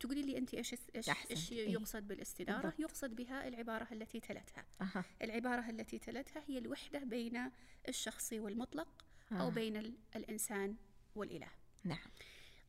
تقولي 0.00 0.22
لي 0.22 0.38
أنت 0.38 0.54
إيش 0.54 0.74
إيش, 0.96 1.10
إيش 1.30 1.52
يقصد 1.52 2.08
بالاستنارة 2.08 2.62
بالضبط. 2.62 2.80
يقصد 2.80 3.16
بها 3.16 3.48
العبارة 3.48 3.88
التي 3.92 4.20
تلتها 4.20 4.64
أه. 4.80 5.04
العبارة 5.22 5.70
التي 5.70 5.98
تلتها 5.98 6.42
هي 6.46 6.58
الوحدة 6.58 6.98
بين 6.98 7.50
الشخصي 7.88 8.40
والمطلق 8.40 9.04
أه. 9.32 9.34
أو 9.34 9.50
بين 9.50 9.96
الإنسان 10.16 10.76
والإله 11.14 11.48
نعم 11.84 12.08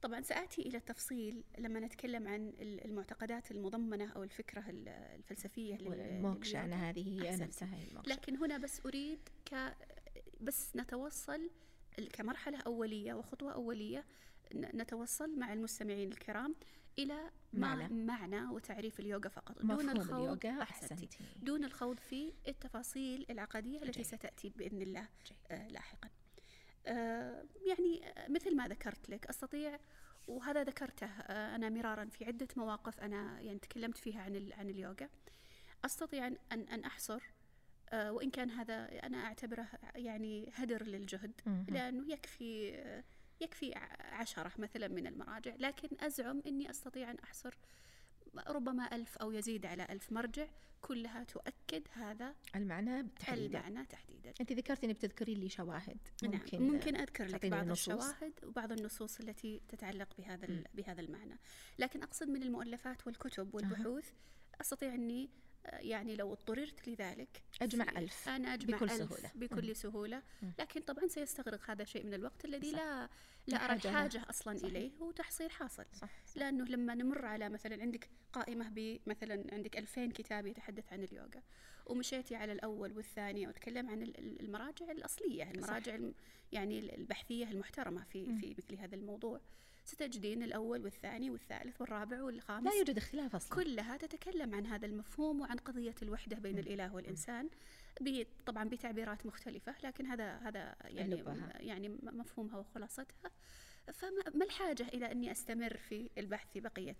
طبعا 0.05 0.21
سآتي 0.21 0.61
إلى 0.61 0.77
التفصيل 0.77 1.43
لما 1.57 1.79
نتكلم 1.79 2.27
عن 2.27 2.53
المعتقدات 2.59 3.51
المضمنة 3.51 4.11
أو 4.11 4.23
الفكرة 4.23 4.63
الفلسفية 4.69 5.75
الموكشة 5.75 6.65
أنا 6.65 6.89
هذه 6.89 7.21
هي 7.23 7.35
نفسها 7.35 7.83
الموكشة. 7.83 8.09
لكن 8.13 8.37
هنا 8.37 8.57
بس 8.57 8.85
أريد 8.85 9.19
ك 9.45 9.75
بس 10.41 10.75
نتوصل 10.75 11.49
كمرحلة 12.13 12.57
أولية 12.57 13.13
وخطوة 13.13 13.53
أولية 13.53 14.05
نتوصل 14.55 15.39
مع 15.39 15.53
المستمعين 15.53 16.11
الكرام 16.11 16.55
إلى 16.99 17.29
معنى, 17.53 17.93
معنى 17.93 18.41
وتعريف 18.41 18.99
اليوغا 18.99 19.29
فقط. 19.29 19.61
دون 19.61 19.89
الخوض 19.89 20.45
أحسنتي. 20.45 21.07
دون 21.41 21.63
الخوض 21.63 21.99
في 21.99 22.33
التفاصيل 22.47 23.25
العقدية 23.29 23.83
التي 23.83 24.03
ستأتي 24.03 24.49
بإذن 24.49 24.81
الله 24.81 25.07
آه 25.51 25.67
لاحقا. 25.67 26.09
آه 26.87 27.45
يعني 27.67 28.13
مثل 28.29 28.55
ما 28.55 28.67
ذكرت 28.67 29.09
لك 29.09 29.25
أستطيع 29.25 29.79
وهذا 30.27 30.63
ذكرته 30.63 31.05
آه 31.07 31.55
أنا 31.55 31.69
مرارا 31.69 32.05
في 32.05 32.25
عدة 32.25 32.47
مواقف 32.57 32.99
أنا 32.99 33.41
يعني 33.41 33.59
تكلمت 33.59 33.97
فيها 33.97 34.21
عن 34.21 34.49
عن 34.53 34.69
اليوغا. 34.69 35.09
أستطيع 35.85 36.27
أن 36.27 36.37
أن 36.51 36.83
أحصر 36.83 37.21
آه 37.89 38.11
وإن 38.11 38.29
كان 38.29 38.49
هذا 38.49 39.03
أنا 39.03 39.17
أعتبره 39.25 39.67
يعني 39.95 40.51
هدر 40.53 40.83
للجهد 40.83 41.31
لأنه 41.67 42.11
يكفي 42.13 42.83
يكفي 43.41 43.73
عشرة 43.99 44.51
مثلا 44.57 44.87
من 44.87 45.07
المراجع. 45.07 45.55
لكن 45.59 45.89
أزعم 45.99 46.41
أني 46.47 46.69
أستطيع 46.69 47.11
أن 47.11 47.17
أحصر 47.23 47.57
ربما 48.47 48.95
ألف 48.95 49.17
أو 49.17 49.31
يزيد 49.31 49.65
على 49.65 49.87
ألف 49.89 50.11
مرجع 50.11 50.47
كلها 50.81 51.23
تؤكد 51.23 51.83
هذا 51.91 52.35
المعنى 52.55 53.03
تحديدا. 53.19 53.67
المعنى 53.67 53.85
تحديدا. 53.85 54.33
أنت 54.41 54.51
ذكرتي 54.51 54.85
أنك 54.85 54.95
بتذكرين 54.95 55.39
لي 55.39 55.49
شواهد. 55.49 55.97
ممكن 56.23 56.59
نعم 56.59 56.73
ممكن 56.73 56.95
أذكر 56.95 57.25
لك 57.25 57.45
بعض 57.45 57.63
النصوص. 57.63 58.03
الشواهد 58.03 58.33
وبعض 58.43 58.71
النصوص 58.71 59.19
التي 59.19 59.61
تتعلق 59.67 60.17
بهذا 60.17 60.63
بهذا 60.73 61.01
المعنى. 61.01 61.39
لكن 61.79 62.03
أقصد 62.03 62.29
من 62.29 62.43
المؤلفات 62.43 63.07
والكتب 63.07 63.55
والبحوث 63.55 64.11
أستطيع 64.61 64.93
أني 64.93 65.29
يعني 65.73 66.15
لو 66.15 66.33
اضطررت 66.33 66.87
لذلك 66.89 67.41
أجمع 67.61 67.85
ألف 67.97 68.29
أنا 68.29 68.53
أجمع 68.53 68.77
بكل 68.77 68.85
ألف 68.85 68.97
سهولة. 68.97 69.31
بكل 69.35 69.75
سهولة 69.75 70.21
لكن 70.59 70.81
طبعا 70.81 71.07
سيستغرق 71.07 71.69
هذا 71.71 71.83
شيء 71.83 72.03
من 72.05 72.13
الوقت 72.13 72.45
الذي 72.45 72.71
صح. 72.71 72.77
لا 72.77 73.09
لا 73.47 73.65
أرى. 73.65 73.73
الحاجة 73.73 74.25
أصلا 74.29 74.57
صحيح. 74.57 74.71
إليه 74.71 74.91
وتحصيل 74.99 75.51
حاصل 75.51 75.85
صح, 75.93 76.09
صح. 76.25 76.37
لأنه 76.37 76.65
لما 76.65 76.95
نمر 76.95 77.25
على 77.25 77.49
مثلا 77.49 77.81
عندك 77.81 78.09
قائمة 78.33 78.69
بمثلا 78.69 79.43
عندك 79.53 79.77
2000 79.77 80.11
كتاب 80.11 80.47
يتحدث 80.47 80.93
عن 80.93 81.03
اليوغا 81.03 81.41
ومشيتي 81.85 82.35
على 82.35 82.51
الأول 82.51 82.91
والثاني 82.97 83.47
وتكلم 83.47 83.89
عن 83.89 84.01
ال- 84.01 84.17
ال- 84.19 84.39
المراجع 84.41 84.91
الأصلية 84.91 85.51
المراجع 85.51 85.95
الم- 85.95 86.13
يعني 86.51 86.79
ال- 86.79 86.95
البحثية 86.97 87.51
المحترمة 87.51 88.03
في. 88.03 88.25
في 88.25 88.55
مثل 88.57 88.75
هذا 88.79 88.95
الموضوع 88.95 89.41
ستجدين 89.85 90.43
الأول 90.43 90.81
والثاني 90.83 91.29
والثالث 91.29 91.81
والرابع 91.81 92.21
والخامس 92.23 92.65
لا 92.65 92.73
يوجد 92.79 92.97
اختلاف 92.97 93.35
أصلا 93.35 93.63
كلها 93.63 93.97
تتكلم 93.97 94.55
عن 94.55 94.65
هذا 94.65 94.85
المفهوم 94.85 95.41
وعن 95.41 95.57
قضية 95.57 95.95
الوحدة 96.01 96.35
بين 96.39 96.59
الإله 96.59 96.95
والإنسان 96.95 97.49
طبعا 98.45 98.69
بتعبيرات 98.69 99.25
مختلفة 99.25 99.75
لكن 99.83 100.05
هذا 100.05 100.37
هذا 100.37 100.75
يعني. 100.83 101.15
يعني 101.59 101.89
مفهومها 102.03 102.57
وخلاصتها 102.57 103.31
فما 103.93 104.23
ما 104.35 104.45
الحاجة 104.45 104.87
إلى 104.93 105.11
أني 105.11 105.31
أستمر 105.31 105.77
في 105.77 106.09
البحث 106.17 106.51
في 106.53 106.59
بقية. 106.59 106.97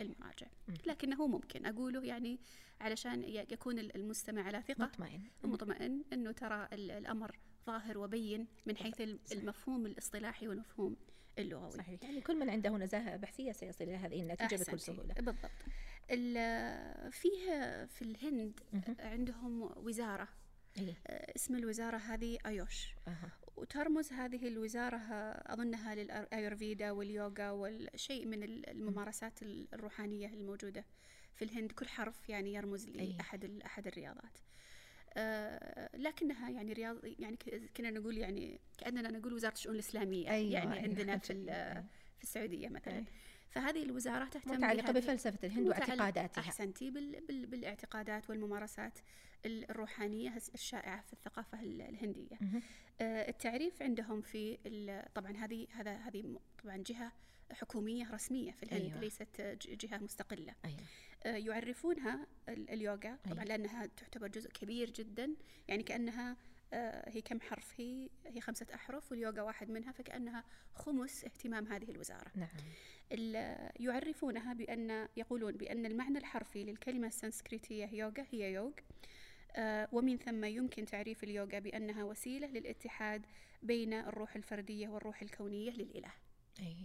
المراجع. 0.00 0.46
لكنه 0.86 1.26
ممكن 1.26 1.66
أقوله 1.66 2.04
يعني 2.04 2.38
علشان 2.80 3.24
يكون 3.24 3.78
ال- 3.78 3.96
المستمع 3.96 4.42
على 4.42 4.62
ثقة 4.62 4.84
مطمئن 4.84 5.20
ومطمئن 5.44 6.04
أنه 6.12 6.32
ترى 6.32 6.68
ال- 6.72 6.90
الأمر 6.90 7.38
ظاهر 7.66 7.98
وبين 7.98 8.46
من 8.66 8.76
حيث. 8.76 9.00
المفهوم 9.32 9.86
الاصطلاحي 9.86 10.48
والمفهوم 10.48 10.96
اللغوي 11.38 11.70
صحيح 11.70 12.02
يعني 12.02 12.20
كل 12.20 12.36
من 12.38 12.50
عنده 12.50 12.70
نزاهة 12.70 13.16
بحثية 13.16 13.52
سيصل 13.52 13.84
إلى 13.84 13.96
هذه 13.96 14.22
النتيجة 14.22 14.62
بكل. 14.62 14.80
سهولة 14.80 15.14
بالضبط 15.14 15.50
ال- 16.10 17.12
فيه 17.12 17.84
في 17.84 18.02
الهند. 18.02 18.60
عندهم 18.98 19.62
وزارة 19.76 20.28
إيه. 20.78 20.94
آه، 21.06 21.32
اسم 21.36 21.54
الوزارة 21.56 21.96
هذه 21.96 22.38
أيوش 22.46 22.94
أها. 23.08 23.30
وترمز 23.56 24.12
هذه 24.12 24.48
الوزارة 24.48 24.96
أظنها 25.46 25.94
للأيurveda 25.94 26.82
واليوغا 26.82 27.50
والشيء 27.50 28.26
من 28.26 28.42
ال- 28.42 28.68
الممارسات 28.70 29.42
ال- 29.42 29.68
الروحانية 29.74 30.28
الموجودة 30.28 30.84
في 31.34 31.44
الهند 31.44 31.72
كل 31.72 31.88
حرف 31.88 32.28
يعني 32.28 32.54
يرمز 32.54 32.86
أي. 32.88 32.92
لأحد 33.16 33.60
أحد 33.66 33.86
الرياضات 33.86 34.38
لكنها 35.94 36.50
يعني 36.50 36.72
رياض 36.72 36.96
يعني 37.04 37.36
كنا 37.76 37.90
نقول 37.90 38.18
يعني 38.18 38.60
كأننا 38.78 39.10
نقول 39.10 39.32
وزارة 39.32 39.52
الشؤون 39.52 39.74
الإسلامية 39.74 40.30
أيوة، 40.30 40.52
يعني 40.52 40.72
أيوة. 40.72 40.82
عندنا 40.84 41.18
في 41.18 41.32
جميل. 41.34 41.46
في 42.18 42.22
السعودية 42.22 42.68
مثلا 42.68 42.96
أي. 42.98 43.04
فهذه 43.50 43.82
الوزارة 43.82 44.24
تهتم 44.24 44.50
متعلقة 44.50 44.92
بهذه- 44.92 45.04
بفلسفة 45.04 45.38
الهند 45.48 45.66
واعتقاداتها 45.68 46.64
بال 46.80 47.20
بال 47.28 47.46
بالاعتقادات 47.46 48.30
والممارسات 48.30 48.98
ال- 49.46 49.70
الروحانية 49.70 50.36
الس- 50.36 50.48
الشائعة 50.54 51.00
في 51.00 51.12
الثقافة 51.12 51.62
ال- 51.62 51.82
الهندية 51.82 52.36
مهم. 52.40 52.62
آه، 53.00 53.28
التعريف 53.28 53.82
عندهم 53.82 54.20
في 54.20 54.56
طبعا 55.14 55.32
هذه 55.36 55.66
هذا 55.70 55.96
هذه 55.96 56.38
طبعا 56.64 56.76
جهة 56.76 57.12
حكومية 57.52 58.10
رسمية 58.10 58.52
في 58.52 58.62
الهند 58.62 58.82
أيوة. 58.82 59.00
ليست 59.00 59.40
جهة 59.66 59.98
مستقلة 59.98 60.54
أيوة. 60.64 60.80
آه، 61.24 61.36
يعرفونها 61.36 62.26
ال- 62.48 62.70
اليوغا 62.70 62.98
طبعا 63.24 63.34
أيوة. 63.34 63.44
لأنها 63.44 63.86
تعتبر 63.86 64.28
جزء 64.28 64.50
كبير 64.50 64.90
جدا 64.90 65.34
يعني 65.68 65.82
كأنها 65.82 66.36
آه، 66.72 67.10
هي 67.10 67.20
كم 67.20 67.40
حرف 67.40 67.72
هي 67.80 68.08
هي 68.26 68.40
خمسة 68.40 68.66
أحرف 68.74 69.10
واليوغا 69.12 69.42
واحد 69.42 69.70
منها 69.70 69.92
فكأنها 69.92 70.44
خمس 70.74 71.24
اهتمام 71.24 71.66
هذه 71.66 71.90
الوزارة 71.90 72.30
نعم 72.34 72.48
يعرفونها 73.80 74.52
بأن 74.54 75.08
يقولون 75.16 75.52
بأن 75.52 75.86
المعنى 75.86 76.18
الحرفي 76.18 76.64
للكلمة 76.64 77.06
السنسكريتية 77.06 77.86
يوغا 77.92 78.26
هي 78.30 78.52
يوغ 78.52 78.70
آه، 79.56 79.88
ومن 79.92 80.16
ثم 80.18 80.44
يمكن 80.44 80.84
تعريف 80.84 81.24
اليوغا 81.24 81.58
بأنها 81.58 82.04
وسيلة 82.04 82.46
للاتحاد 82.46 83.26
بين 83.62 83.92
الروح 83.92 84.36
الفردية 84.36 84.88
والروح 84.88 85.22
الكونية 85.22 85.70
للإله 85.70 86.12
أي. 86.60 86.76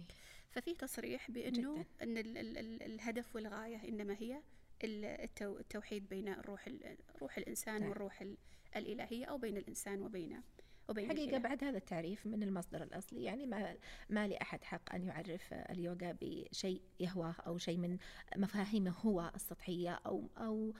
ففي 0.56 0.74
تصريح 0.74 1.30
بأنه 1.30 1.74
جداً. 1.74 1.84
أن 2.02 2.18
ال 2.18 2.38
ال 2.38 2.58
ال 2.58 2.82
الهدف 2.82 3.36
والغاية 3.36 3.88
إنما 3.88 4.14
هي 4.18 4.42
ال- 4.84 5.04
التو 5.04 5.58
التوحيد 5.58 6.08
بين 6.08 6.28
الروح 6.28 6.66
ال- 6.66 6.96
روح 7.22 7.38
الإنسان 7.38 7.80
نعم. 7.80 7.88
والروح 7.90 8.22
ال- 8.22 8.36
الإلهية 8.76 9.24
أو 9.24 9.38
بين 9.38 9.56
الإنسان 9.56 10.02
وبين 10.02 10.42
وبين 10.88 11.08
حقيقة 11.08 11.24
الإله. 11.24 11.38
بعد 11.38 11.64
هذا 11.64 11.78
التعريف 11.78 12.26
من 12.26 12.42
المصدر 12.42 12.82
الأصلي 12.82 13.24
يعني 13.24 13.46
ما 13.46 13.76
ما 14.10 14.28
لأحد 14.28 14.64
حق 14.64 14.94
أن 14.94 15.02
يعرف 15.02 15.52
اليوغا 15.52 16.16
بشيء 16.20 16.82
يهواه 17.00 17.34
أو 17.46 17.58
شيء 17.58 17.78
من 17.78 17.98
مفاهيمه 18.36 18.90
هو 18.90 19.32
السطحية 19.34 20.00
أو 20.06 20.28
أو 20.38 20.74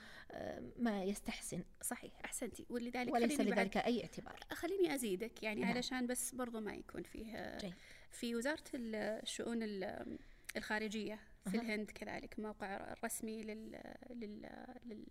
ما 0.79 1.03
يستحسن 1.03 1.63
صحيح 1.81 2.11
أحسنتي 2.25 2.65
ولذلك 2.69 3.13
وليس 3.13 3.39
لذلك 3.41 3.77
أي 3.77 4.01
اعتبار 4.01 4.39
خليني 4.53 4.95
أزيدك 4.95 5.43
يعني 5.43 5.61
نعم. 5.61 5.69
علشان 5.73 6.07
بس 6.07 6.35
برضو 6.35 6.59
ما 6.59 6.73
يكون 6.75 7.03
فيه 7.03 7.57
جيد. 7.57 7.73
في 8.11 8.35
وزارة 8.35 8.63
ال- 8.73 8.95
الشؤون 8.95 9.63
ال- 9.63 10.17
الخارجية 10.57 11.19
في 11.51 11.57
أها. 11.57 11.61
الهند 11.61 11.91
كذلك 11.91 12.39
موقع 12.39 12.93
رسمي 13.05 13.43
لل 13.43 13.81
لل 14.09 14.49
لل 14.85 15.05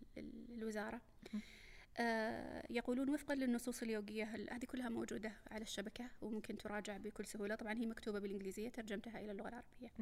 للوزارة. 0.48 1.00
آه، 1.98 2.62
يقولون 2.70 3.10
وفقا 3.10 3.34
للنصوص 3.34 3.82
اليوغية 3.82 4.24
هذه 4.24 4.64
كلها 4.64 4.88
موجودة 4.88 5.32
على 5.50 5.62
الشبكة 5.62 6.10
وممكن 6.22 6.58
تراجع 6.58 6.96
بكل 6.96 7.26
سهولة 7.26 7.54
طبعا 7.54 7.72
هي 7.72 7.86
مكتوبة 7.86 8.18
بالإنجليزية 8.18 8.68
ترجمتها 8.68 9.20
إلى 9.20 9.30
اللغة 9.32 9.48
العربية. 9.48 9.92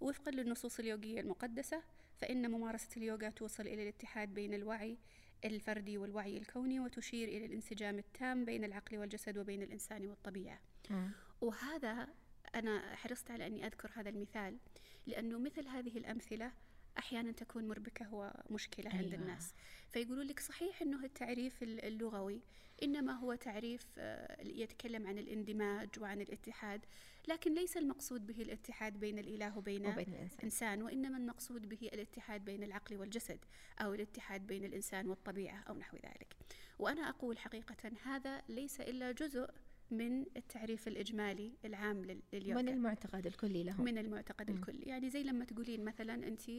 وفقا 0.00 0.30
للنصوص 0.30 0.78
اليوغية 0.78 1.20
المقدسة 1.20 1.82
فإن 2.16 2.50
ممارسة 2.50 2.88
اليوغا 2.96 3.28
توصل 3.30 3.62
إلى 3.66 3.82
الاتحاد 3.82 4.34
بين 4.34 4.54
الوعي 4.54 4.98
الفردي 5.44 5.98
والوعي 5.98 6.38
الكوني 6.38 6.80
وتشير 6.80 7.28
إلى 7.28 7.46
الانسجام 7.46 7.98
التام 7.98 8.44
بين 8.44 8.64
العقل 8.64 8.98
والجسد 8.98 9.38
وبين 9.38 9.62
الإنسان 9.62 10.06
والطبيعة 10.06 10.60
مم. 10.90 11.10
وهذا 11.40 12.08
أنا 12.54 12.96
حرصت 12.96 13.30
على 13.30 13.46
أني 13.46 13.66
أذكر 13.66 13.90
هذا 13.94 14.08
المثال 14.08 14.58
لأنه 15.06 15.38
مثل 15.38 15.68
هذه 15.68 15.98
الأمثلة 15.98 16.52
أحيانا 16.98 17.32
تكون 17.32 17.68
مربكة 17.68 18.14
ومشكلة 18.50 18.90
أيوة. 18.92 19.02
عند. 19.04 19.14
الناس 19.14 19.54
فيقولوا 19.90 20.24
لك 20.24 20.40
صحيح 20.40 20.82
أنه 20.82 21.04
التعريف 21.04 21.62
ال- 21.62 21.84
اللغوي 21.84 22.40
إنما 22.82 23.12
هو 23.12 23.34
تعريف 23.34 23.86
آه، 23.98 24.42
يتكلم 24.42 25.06
عن 25.06 25.18
الاندماج 25.18 25.88
وعن 26.00 26.20
الاتحاد 26.20 26.80
لكن 27.28 27.54
ليس 27.54 27.76
المقصود 27.76 28.26
به 28.26 28.42
الاتحاد 28.42 29.00
بين 29.00 29.18
الإله 29.18 29.58
وبين 29.58 29.86
وبين 29.86 30.08
الإنسان 30.08 30.38
الإنسان 30.38 30.82
وإنما 30.82 31.16
المقصود 31.18 31.68
به 31.68 31.90
الاتحاد 31.92 32.44
بين 32.44 32.62
العقل 32.62 32.96
والجسد 32.96 33.38
أو 33.80 33.94
الاتحاد 33.94 34.46
بين 34.46 34.64
الإنسان 34.64 35.08
والطبيعة 35.08 35.62
أو 35.68 35.74
نحو 35.78 35.96
ذلك 35.96 36.36
وأنا 36.78 37.08
أقول 37.08 37.38
حقيقة 37.38 37.92
هذا 38.04 38.42
ليس 38.48 38.80
إلا 38.80 39.12
جزء 39.12 39.48
من 39.92 40.26
التعريف 40.36 40.88
الإجمالي 40.88 41.52
العام 41.64 42.04
لل- 42.04 42.14
من 42.14 42.22
لليوغا 42.40 42.60
المعتقد 42.60 43.26
الكلي 43.26 43.62
لهم 43.64 43.84
من 43.84 43.98
المعتقد 43.98 44.50
مم. 44.50 44.56
الكلي 44.56 44.82
يعني 44.86 45.10
زي 45.10 45.22
لما 45.22 45.44
تقولين 45.44 45.84
مثلا 45.84 46.14
أنت 46.14 46.50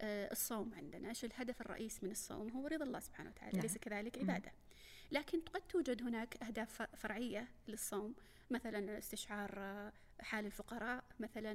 آه، 0.00 0.32
الصوم 0.32 0.74
عندنا 0.74 1.08
إيش 1.08 1.24
الهدف 1.24 1.60
الرئيس 1.60 2.04
من 2.04 2.10
الصوم 2.10 2.50
هو 2.50 2.66
رضا 2.66 2.84
الله 2.84 3.00
سبحانه 3.00 3.30
وتعالى 3.30 3.52
نعم. 3.52 3.62
ليس 3.62 3.78
كذلك. 3.78 4.18
عبادة 4.18 4.52
لكن 5.12 5.40
قد 5.40 5.60
توجد 5.60 6.02
هناك 6.02 6.42
أهداف 6.42 6.82
فرعية 6.82 7.48
للصوم 7.68 8.14
مثلا 8.50 8.98
استشعار 8.98 9.50
آه، 9.58 9.92
حال 10.20 10.46
الفقراء 10.46 11.04
مثلا 11.20 11.52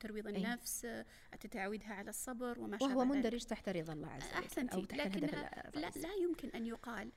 ترويض 0.00 0.26
أي. 0.26 0.36
النفس 0.36 0.84
آه، 0.84 1.04
تعودها 1.50 1.94
على 1.94 2.10
الصبر 2.10 2.60
وما 2.60 2.78
شابه 2.78 2.96
وهو. 2.96 3.04
مندرج 3.04 3.44
تحت 3.44 3.68
رضا 3.68 3.92
الله 3.92 4.08
عز 4.08 4.22
وجل 4.24 4.32
أحسنتي 4.34 4.74
أو 4.76 4.84
تحت 4.84 5.00
الهدف 5.00 5.16
لكنها 5.16 5.42
لا, 5.42 5.68
الرئيسي 5.68 6.00
لا 6.00 6.14
يمكن 6.14 6.48
أن 6.48 6.66
يقال 6.66 7.12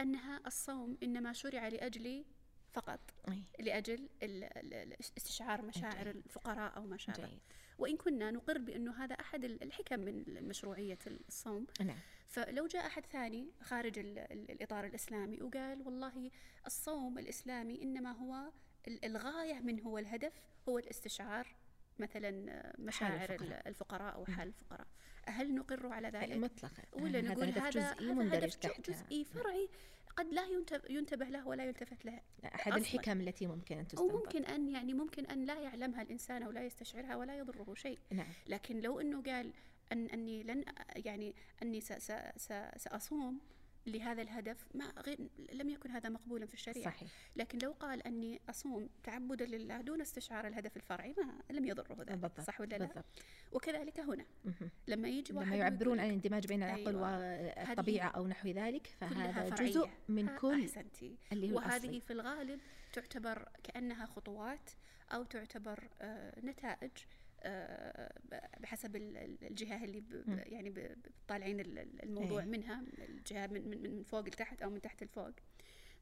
أنها 0.00 0.40
الصوم 0.46 0.98
إنما 1.02 1.32
شرع 1.32 1.68
لأجل 1.68 2.24
فقط. 2.72 3.00
أي. 3.28 3.42
لأجل 3.58 4.08
استشعار 5.18 5.62
مشاعر 5.62 6.04
جيد. 6.04 6.16
الفقراء 6.16 6.76
أو 6.76 6.86
ما 6.86 6.96
شابه. 6.96 7.38
وإن 7.78 7.96
كنا 7.96 8.30
نقر 8.30 8.58
بأنه 8.58 9.04
هذا 9.04 9.14
أحد 9.14 9.44
ال- 9.44 9.62
الحكم 9.62 10.00
من 10.00 10.48
مشروعية 10.48 10.98
الصوم. 11.28 11.66
نعم. 11.80 11.96
فلو 12.28 12.66
جاء 12.66 12.86
أحد 12.86 13.06
ثاني 13.06 13.48
خارج 13.62 13.98
ال- 13.98 14.18
ال- 14.18 14.50
الإطار 14.50 14.84
الإسلامي 14.86 15.42
وقال 15.42 15.82
والله 15.82 16.30
الصوم 16.66 17.18
الإسلامي 17.18 17.82
إنما 17.82 18.12
هو 18.12 18.50
ال- 18.88 19.04
الغاية 19.04 19.60
منه 19.60 19.88
والهدف 19.88 20.32
هو 20.68 20.78
الاستشعار. 20.78 21.54
مثلا 21.98 22.72
مشاعر 22.78 23.30
الفقراء. 23.30 23.68
الفقراء, 23.68 24.24
نعم. 24.28 24.36
حال 24.36 24.48
الفقراء. 24.48 24.86
هل 25.26 25.54
نقر 25.54 25.86
على 25.86 26.08
ذلك؟ 26.08 26.36
مطلقا. 26.36 26.82
ولا 26.92 27.18
هذا 27.18 27.28
نقول 27.28 27.44
هدف 27.44 27.58
هذا 27.58 27.70
جزئي 27.70 28.06
هذا 28.06 28.14
مندرج 28.14 28.52
هدف 28.64 28.80
جزئي 28.90 29.24
فرعي. 29.24 29.68
قد 30.16 30.26
لا 30.32 30.46
ينتبه, 30.90 31.28
له 31.28 31.46
ولا 31.46 31.64
يلتفت 31.64 32.04
له. 32.04 32.20
أصلاً. 32.44 32.76
الحكم 32.76 33.20
التي 33.20 33.46
ممكن 33.46 33.78
أو 33.78 33.84
تستنبط. 33.84 34.14
ممكن 34.14 34.44
أن 34.44 34.68
يعني 34.68 34.94
ممكن 34.94 35.26
أن 35.26 35.44
لا 35.44 35.60
يعلمها 35.60 36.02
الإنسان 36.02 36.42
أو 36.42 36.50
لا 36.50 36.66
يستشعرها 36.66 37.16
ولا 37.16 37.38
يضره 37.38 37.74
شيء. 37.74 37.98
نعم. 38.10 38.32
لكن 38.46 38.80
لو 38.80 39.00
أنه 39.00 39.22
قال 39.22 39.52
أن 39.92 40.06
أني 40.06 40.42
لن 40.42 40.64
يعني 40.96 41.34
س 41.80 42.12
سأصوم 42.76 43.40
لهذا 43.86 44.22
الهدف 44.22 44.66
ما 44.74 44.84
غير 45.06 45.18
لم 45.52 45.70
يكن 45.70 45.90
هذا 45.90 46.08
مقبولا 46.08 46.46
في 46.46 46.54
الشريعة 46.54 46.84
صحيح 46.84 47.10
لكن 47.36 47.58
لو 47.58 47.72
قال 47.72 48.02
أني 48.02 48.40
أصوم 48.50 48.88
تعبدا 49.02 49.44
لله 49.44 49.80
دون 49.80 50.00
استشعار 50.00 50.46
الهدف 50.46 50.76
الفرعي 50.76 51.14
ما 51.18 51.54
لم 51.54 51.64
يضره 51.64 51.94
ذلك 51.94 52.08
بالضبط 52.10 52.40
صح 52.40 52.60
ولا 52.60 52.76
لا؟ 52.76 52.86
بالضبط 52.86 53.22
وكذلك 53.52 54.00
هنا. 54.00 54.26
لما 54.88 55.08
يجي 55.08 55.32
واحد 55.32 55.46
لما 55.46 55.56
يعبرون 55.56 56.00
عن 56.00 56.06
الاندماج 56.06 56.46
بين 56.46 56.62
العقل 56.62 56.86
أيوة. 56.86 57.18
والطبيعة 57.68 58.08
أو 58.08 58.26
نحو 58.26 58.48
ذلك 58.48 58.86
فهذا. 58.86 59.54
جزء 59.54 59.88
من 60.08 60.36
كل 60.36 60.62
أحسنتي 60.62 61.16
اللي 61.32 61.52
هو 61.52 61.56
وهذه 61.56 61.76
الأصلي 61.76 62.00
في 62.00 62.12
الغالب 62.12 62.60
تعتبر 62.92 63.48
كأنها 63.62 64.06
خطوات 64.06 64.70
أو 65.12 65.24
تعتبر 65.24 65.88
آه، 66.00 66.40
نتائج 66.40 66.90
بحسب 68.60 68.96
ال- 68.96 69.16
ال- 69.16 69.44
الجهة 69.44 69.84
اللي. 69.84 70.02
يعني 70.28 70.96
طالعين 71.28 71.60
ال- 71.60 71.78
ال- 71.78 72.02
الموضوع 72.02 72.40
إيه. 72.42 72.46
منها 72.48 72.82
الجهة 72.98 73.46
من, 73.46 73.68
من, 73.70 73.82
من 73.82 74.02
فوق 74.02 74.26
لتحت 74.26 74.62
أو 74.62 74.70
من 74.70 74.80
تحت 74.80 75.04
لفوق. 75.04 75.30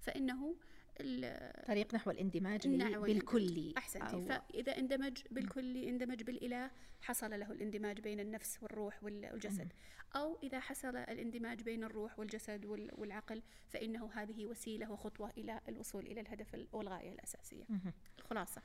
فإنه 0.00 0.57
ال- 1.00 1.64
طريق 1.66 1.94
نحو 1.94 2.11
الاندماج 2.11 2.68
نعم، 2.68 3.03
بالكلي 3.03 3.74
أحسنتي. 3.79 4.14
أو 4.14 4.20
فإذا 4.20 4.79
اندمج 4.79 5.18
بالكلي 5.31 5.88
اندمج 5.88 6.22
بالإله 6.22 6.70
حصل 7.00 7.31
له 7.40 7.53
الاندماج 7.53 8.00
بين 8.00 8.20
النفس 8.20 8.62
والروح 8.62 9.05
وال- 9.05 9.29
والجسد. 9.33 9.72
أو 10.16 10.38
إذا 10.42 10.61
حصل 10.61 10.96
الاندماج 10.96 11.62
بين 11.62 11.85
الروح 11.85 12.18
والجسد 12.18 12.64
وال- 12.64 12.90
والعقل 12.98 13.42
فإنه 13.68 14.11
هذه 14.12 14.46
وسيلة 14.46 14.90
وخطوة 14.92 15.31
إلى 15.38 15.61
الوصول 15.68 16.07
إلى 16.07 16.20
الهدف 16.20 16.55
ال- 16.55 16.68
والغاية 16.72 17.12
الأساسية. 17.12 17.64
مهم. 17.68 17.92
الخلاصة 18.18 18.62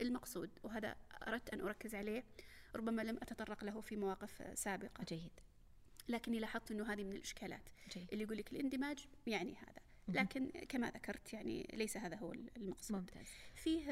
المقصود 0.00 0.50
وهذا 0.62 0.96
أردت 1.28 1.50
أن 1.50 1.60
أركز 1.60 1.94
عليه 1.94 2.24
ربما 2.76 3.02
لم 3.02 3.16
أتطرق 3.16 3.64
له 3.64 3.80
في 3.80 3.96
مواقف 3.96 4.58
سابقة. 4.58 5.04
جيد. 5.04 5.40
لكني 6.08 6.38
لاحظت 6.38 6.70
أنه 6.70 6.92
هذه 6.92 7.04
من 7.04 7.12
الإشكالات. 7.12 7.68
جيد. 7.90 8.08
اللي 8.12 8.24
يقول 8.24 8.36
لك 8.36 8.52
الاندماج 8.52 9.06
يعني 9.26 9.54
هذا. 9.56 9.85
لكن 10.08 10.50
كما 10.68 10.90
ذكرت 10.90 11.32
يعني 11.32 11.68
ليس 11.74 11.96
هذا 11.96 12.16
هو 12.16 12.32
المقصود. 12.32 12.96
ممتاز. 12.96 13.26
فيه 13.54 13.84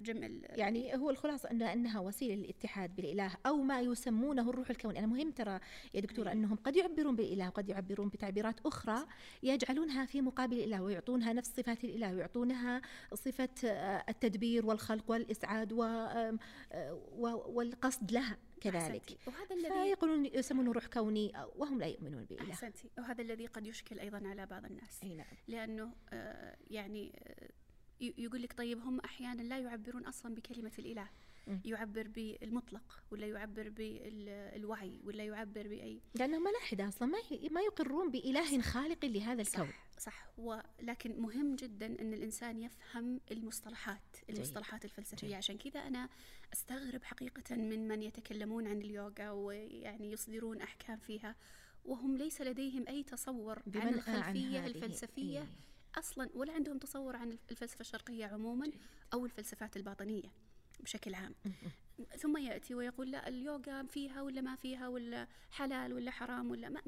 جمع 0.00 0.28
يعني 0.42 0.96
هو 0.96 1.10
الخلاصة 1.10 1.50
أن 1.50 1.62
أنها 1.62 2.00
وسيلة 2.00 2.34
للاتحاد 2.34 2.96
بالإله 2.96 3.30
أو 3.46 3.56
ما 3.56 3.80
يسمونه 3.80 4.50
الروح 4.50 4.70
الكوني 4.70 4.98
أنا 4.98 5.06
مهم 5.06 5.30
ترى 5.30 5.60
يا 5.94 6.00
دكتورة. 6.00 6.32
أنهم 6.32 6.56
قد 6.56 6.76
يعبرون 6.76 7.16
بالإله 7.16 7.48
وقد 7.48 7.68
يعبرون 7.68 8.08
بتعبيرات 8.08 8.60
أخرى 8.66 9.06
يجعلونها 9.42 10.06
في 10.06 10.20
مقابل 10.20 10.56
الإله 10.56 10.82
ويعطونها 10.82 11.32
نفس 11.32 11.56
صفات 11.56 11.84
الإله 11.84 12.14
ويعطونها 12.14 12.82
صفة 13.14 13.48
آه، 13.64 14.04
التدبير 14.08 14.66
والخلق 14.66 15.10
والإسعاد 15.10 15.72
آه، 15.72 16.38
والقصد 17.46 18.12
لها. 18.12 18.36
كذلك. 18.64 19.18
وهذا 19.26 19.54
الذي 19.54 19.68
فيقولون 19.68 20.26
يسمونه 20.26 20.72
روح 20.72 20.86
كوني 20.86 21.32
وهم 21.56 21.78
لا 21.80 21.86
يؤمنون 21.86 22.24
بالإله 22.24 22.52
أحسنتي. 22.52 22.90
وهذا 22.98 23.22
الذي 23.22 23.46
قد 23.46 23.66
يشكل 23.66 24.00
أيضا 24.00 24.28
على 24.28 24.46
بعض 24.46 24.64
الناس. 24.64 25.02
أي 25.02 25.14
نعم. 25.14 25.26
لأنه 25.48 25.94
آه، 26.12 26.56
يعني 26.70 27.12
آه، 27.24 27.50
يقول 28.00 28.42
لك 28.42 28.52
طيب 28.52 28.78
هم 28.78 29.00
أحيانا 29.00 29.42
لا 29.42 29.58
يعبرون 29.58 30.04
أصلا 30.04 30.34
بكلمة 30.34 30.72
الإله. 30.78 31.08
يعبر 31.64 32.08
بالمطلق 32.08 33.02
ولا 33.10 33.26
يعبر 33.26 33.68
بالوعي 33.68 35.00
ولا 35.04 35.24
يعبر 35.24 35.68
بأي 35.68 36.00
لأنهم 36.14 36.42
ملاحدة 36.42 36.88
أصلا 36.88 37.08
ما 37.08 37.18
ما 37.50 37.60
يقرون 37.60 38.10
بإله 38.10 38.60
خالق 38.60 39.04
لهذا 39.04 39.42
الكون 39.42 39.66
صح 39.66 39.84
صح 39.98 40.28
ولكن 40.38 41.20
مهم 41.20 41.56
جدا 41.56 41.86
أن 41.86 42.12
الإنسان 42.12 42.58
يفهم 42.58 43.20
المصطلحات 43.30 44.16
المصطلحات 44.30 44.84
الفلسفية 44.84 45.26
جيد. 45.26 45.36
عشان 45.36 45.58
كذا 45.58 45.80
أنا 45.80 46.08
أستغرب 46.52 47.02
حقيقه 47.02 47.56
من 47.56 47.88
من 47.88 48.02
يتكلمون 48.02 48.66
عن 48.66 48.80
اليوغا 48.80 49.30
ويعني 49.30 50.12
يصدرون 50.12 50.60
أحكام 50.60 50.98
فيها 50.98 51.36
وهم 51.84 52.16
ليس 52.16 52.40
لديهم 52.40 52.84
أي 52.88 53.02
تصور 53.02 53.62
عن 53.74 53.94
الخلفية 53.94 54.60
هذه. 54.60 54.66
الفلسفية 54.66 55.40
إيه. 55.40 55.48
أصلا 55.98 56.30
ولا 56.34 56.52
عندهم 56.52 56.78
تصور 56.78 57.16
عن 57.16 57.38
الفلسفة 57.50 57.80
الشرقية 57.80 58.26
عموما 58.26 58.66
جيد. 58.66 58.80
أو 59.14 59.24
الفلسفات 59.24 59.76
الباطنية 59.76 60.30
بشكل 60.80 61.14
عام. 61.14 61.34
ثم 62.18 62.36
يأتي 62.36 62.74
ويقول 62.74 63.10
لا 63.10 63.28
اليوغا 63.28 63.82
فيها 63.82 64.22
ولا 64.22 64.40
ما 64.40 64.56
فيها 64.56 64.88
ولا 64.88 65.28
حلال 65.50 65.92
ولا 65.92 66.10
حرام 66.10 66.50
ولا 66.50 66.68
ما 66.68 66.82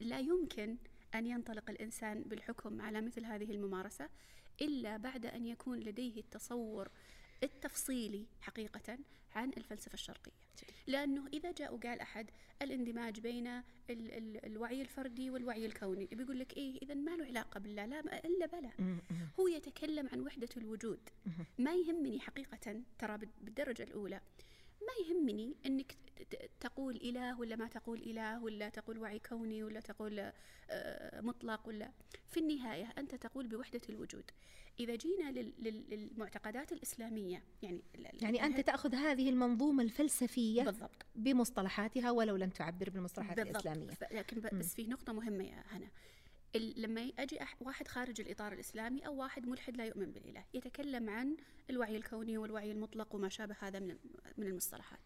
لا 0.00 0.18
يمكن 0.18 0.76
أن 1.14 1.26
ينطلق 1.26 1.70
الإنسان 1.70 2.22
بالحكم 2.22 2.80
على 2.80 3.00
مثل 3.00 3.24
هذه 3.24 3.50
الممارسة 3.50 4.08
إلا 4.60 4.96
بعد 4.96 5.26
أن 5.26 5.46
يكون 5.46 5.78
لديه 5.80 6.20
التصور 6.20 6.88
التفصيلي 7.44 8.26
حقيقة 8.40 8.98
عن 9.34 9.50
الفلسفة 9.56 9.94
الشرقية. 9.94 10.32
لأنه 10.86 11.26
إذا 11.32 11.52
جاء 11.52 11.74
وقال 11.74 12.00
أحد 12.00 12.30
الاندماج 12.62 13.20
بين 13.20 13.46
ال 13.46 13.62
ال 13.90 14.46
الوعي 14.46 14.82
الفردي 14.82 15.30
والوعي 15.30 15.66
الكوني 15.66 16.06
بيقول 16.12 16.38
لك 16.38 16.56
إيه 16.56 16.78
إذا 16.82 16.94
ما 16.94 17.10
له 17.16 17.24
علاقة 17.24 17.60
بالله 17.60 17.86
لا 17.86 18.02
م- 18.02 18.08
م. 18.82 18.98
هو 19.40 19.48
يتكلم 19.48 20.08
عن 20.12 20.20
وحدة 20.20 20.48
الوجود. 20.56 21.00
ما 21.58 21.74
يهمني 21.74 22.20
حقيقة 22.20 22.82
ترى 22.98 23.18
بال- 23.18 23.28
بالدرجة 23.40 23.82
الأولى. 23.82 24.20
ما 24.86 25.06
يهمني 25.06 25.54
ت- 26.30 26.50
تقول 26.60 26.96
إله 26.96 27.40
ولا 27.40 27.56
ما 27.56 27.68
تقول 27.68 27.98
إله 27.98 28.42
ولا 28.44 28.68
تقول 28.68 28.98
وعي 28.98 29.18
كوني 29.18 29.64
ولا 29.64 29.80
تقول 29.80 30.32
آه، 30.70 31.20
مطلق 31.20 31.68
ولا. 31.68 31.90
في 32.28 32.40
النهاية 32.40 32.92
أنت 32.98 33.14
تقول 33.14 33.46
بوحدة 33.46 33.80
الوجود. 33.88 34.30
إذا 34.80 34.94
جينا 34.96 35.30
لل- 35.30 35.52
لل- 35.58 35.84
للمعتقدات 35.90 36.72
الإسلامية 36.72 37.42
يعني 37.62 37.82
يعني 38.22 38.44
أنت 38.44 38.60
تأخذ 38.60 38.94
هذه 38.94 39.28
المنظومة 39.30 39.82
الفلسفية 39.82 40.62
بالضبط. 40.62 41.06
بمصطلحاتها 41.14 42.10
ولو 42.10 42.36
لم 42.36 42.50
تعبر 42.50 42.90
بالمصطلحات 42.90 43.38
الإسلامية. 43.38 43.90
ف- 43.90 44.12
لكن. 44.12 44.40
بس 44.58 44.74
في 44.74 44.86
نقطة 44.86 45.12
مهمة 45.12 45.44
يا 45.44 45.64
هنا. 45.70 45.88
لما 46.56 47.10
أح- 47.40 47.56
واحد 47.60 47.88
خارج 47.88 48.20
الإطار 48.20 48.52
الإسلامي 48.52 49.06
أو 49.06 49.14
واحد 49.16 49.46
ملحد 49.48 49.76
لا 49.76 49.84
يؤمن 49.84 50.12
بالإله 50.12 50.44
يتكلم 50.54 51.10
عن 51.10 51.36
الوعي 51.70 51.96
الكوني 51.96 52.38
والوعي 52.38 52.72
المطلق 52.72 53.14
وما 53.14 53.28
شابه 53.28 53.56
هذا 53.60 53.78
من 53.78 53.96
من 54.38 54.46
المصطلحات 54.46 55.00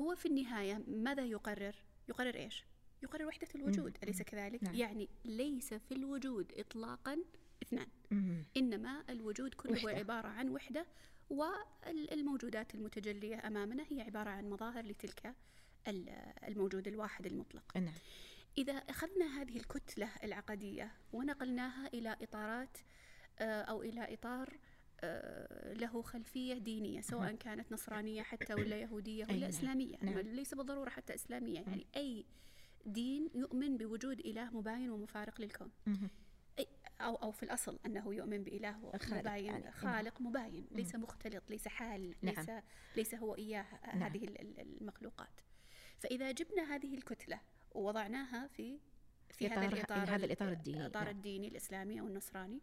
هو 0.00 0.14
في 0.14 0.26
النهاية 0.26 0.82
ماذا 0.88 1.24
يقرر؟ 1.24 1.74
يقرر 2.08 2.34
إيش؟ 2.34 2.64
يقرر 3.02 3.26
وحدة 3.26 3.48
الوجود 3.54 3.96
أليس 4.02 4.22
كذلك؟ 4.22 4.62
نعم. 4.64 4.74
يعني 4.74 5.08
ليس 5.24 5.74
في 5.74 5.92
الوجود 5.94 6.52
إطلاقا 6.56 7.18
اثنان 7.62 7.86
مم. 8.10 8.44
إنما 8.56 9.04
الوجود 9.10 9.54
كله 9.54 9.72
وحدة. 9.84 9.98
عبارة 9.98 10.28
عن 10.28 10.48
وحدة 10.48 10.86
والموجودات 11.30 12.74
المتجلية 12.74 13.46
أمامنا 13.46 13.84
هي 13.90 14.00
عبارة 14.00 14.30
عن 14.30 14.50
مظاهر 14.50 14.84
لتلك 14.86 15.34
ال- 15.88 16.08
الموجود 16.48 16.88
الواحد 16.88 17.26
المطلق 17.26 17.76
نعم 17.76 17.94
إذا 18.58 18.72
أخذنا 18.72 19.26
هذه 19.42 19.56
الكتلة 19.56 20.08
العقدية 20.24 20.92
ونقلناها 21.12 21.86
إلى 21.86 22.16
إطارات 22.22 22.78
آه، 23.38 23.62
أو 23.62 23.82
إلى 23.82 24.14
إطار 24.14 24.58
آه، 25.00 25.72
له 25.72 26.02
خلفية 26.02 26.54
دينية 26.54 27.00
سواء 27.00 27.34
كانت 27.34 27.72
نصرانية 27.72 28.22
حتى 28.22 28.54
ولا 28.54 28.76
يهودية 28.76 29.24
ولا 29.24 29.36
نعم. 29.36 29.48
إسلامية 29.48 29.96
نعم. 30.02 30.18
ليس 30.18 30.54
بالضرورة 30.54 30.90
حتى 30.90 31.14
إسلامية 31.14 31.60
يعني 31.60 31.86
أي 31.96 32.26
دين 32.86 33.30
يؤمن 33.34 33.76
بوجود 33.76 34.20
إله 34.20 34.56
مباين 34.56 34.90
ومفارق 34.90 35.40
للكون. 35.40 35.70
أو 37.00 37.14
أو 37.16 37.30
في 37.30 37.42
الأصل 37.42 37.78
أنه 37.86 38.14
يؤمن 38.14 38.44
بإله 38.44 38.92
خالق 38.98 39.18
مباين 39.18 39.44
يعني. 39.44 39.72
خالق 39.72 40.20
مباين 40.20 40.66
ليس 40.70 40.94
مختلط 40.94 41.50
ليس 41.50 41.68
حال 41.68 42.14
نعم. 42.22 42.34
ليس 42.34 42.50
ليس 42.96 43.14
هو 43.14 43.34
إياه 43.34 43.66
نعم. 43.86 44.02
هذه 44.02 44.24
ال- 44.24 44.40
ال- 44.40 44.60
المخلوقات 44.80 45.40
فإذا 45.98 46.30
جبنا 46.32 46.74
هذه 46.74 46.94
الكتلة 46.94 47.40
ووضعناها 47.76 48.46
في 48.46 48.78
في 49.30 49.48
هذا 49.48 49.68
إطار- 49.68 49.72
الإطار 49.72 49.98
هذا 50.08 50.16
ال- 50.16 50.24
الإطار 50.24 50.52
الديني، 50.52 50.80
الإطار 50.80 51.04
نعم. 51.04 51.16
الديني 51.16 51.48
الإسلامي 51.48 52.00
أو 52.00 52.06
النصراني 52.06 52.60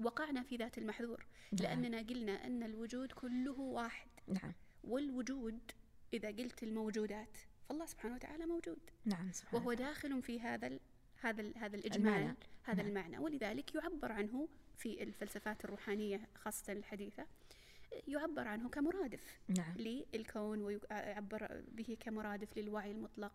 وقعنا 0.00 0.42
في 0.42 0.56
ذات 0.56 0.78
المحذور 0.78 1.26
نعم. 1.52 1.62
لأننا 1.82 1.98
قلنا 1.98 2.46
أن 2.46 2.62
الوجود 2.62 3.12
كله 3.12 3.60
واحد 3.60 4.08
نعم 4.28 4.52
والوجود 4.84 5.58
إذا 6.12 6.28
قلت 6.28 6.62
الموجودات 6.62 7.36
فالله 7.68 7.86
سبحانه 7.86 8.14
وتعالى 8.14 8.46
موجود 8.46 8.78
نعم 9.04 9.32
سبحان 9.32 9.60
وهو. 9.60 9.72
داخل 9.72 10.22
في 10.22 10.40
هذا 10.40 10.78
هذا 11.20 11.52
هذا 11.56 11.76
الإجمال 11.76 12.14
المعنى. 12.14 12.36
هذا 12.62 12.82
نعم. 12.82 12.86
المعنى 12.88 13.18
ولذلك 13.18 13.74
يعبر 13.74 14.12
عنه 14.12 14.48
في 14.78 15.02
الفلسفات 15.02 15.64
الروحانية 15.64 16.28
خاصة 16.34 16.72
الحديثة 16.72 17.26
يعبر 18.08 18.48
عنه 18.48 18.68
كمرادف 18.68 19.40
نعم 19.48 19.74
للكون 19.76 20.62
ويعبر 20.62 21.62
به 21.72 21.96
كمرادف 22.00 22.58
للوعي 22.58 22.90
المطلق. 22.90 23.32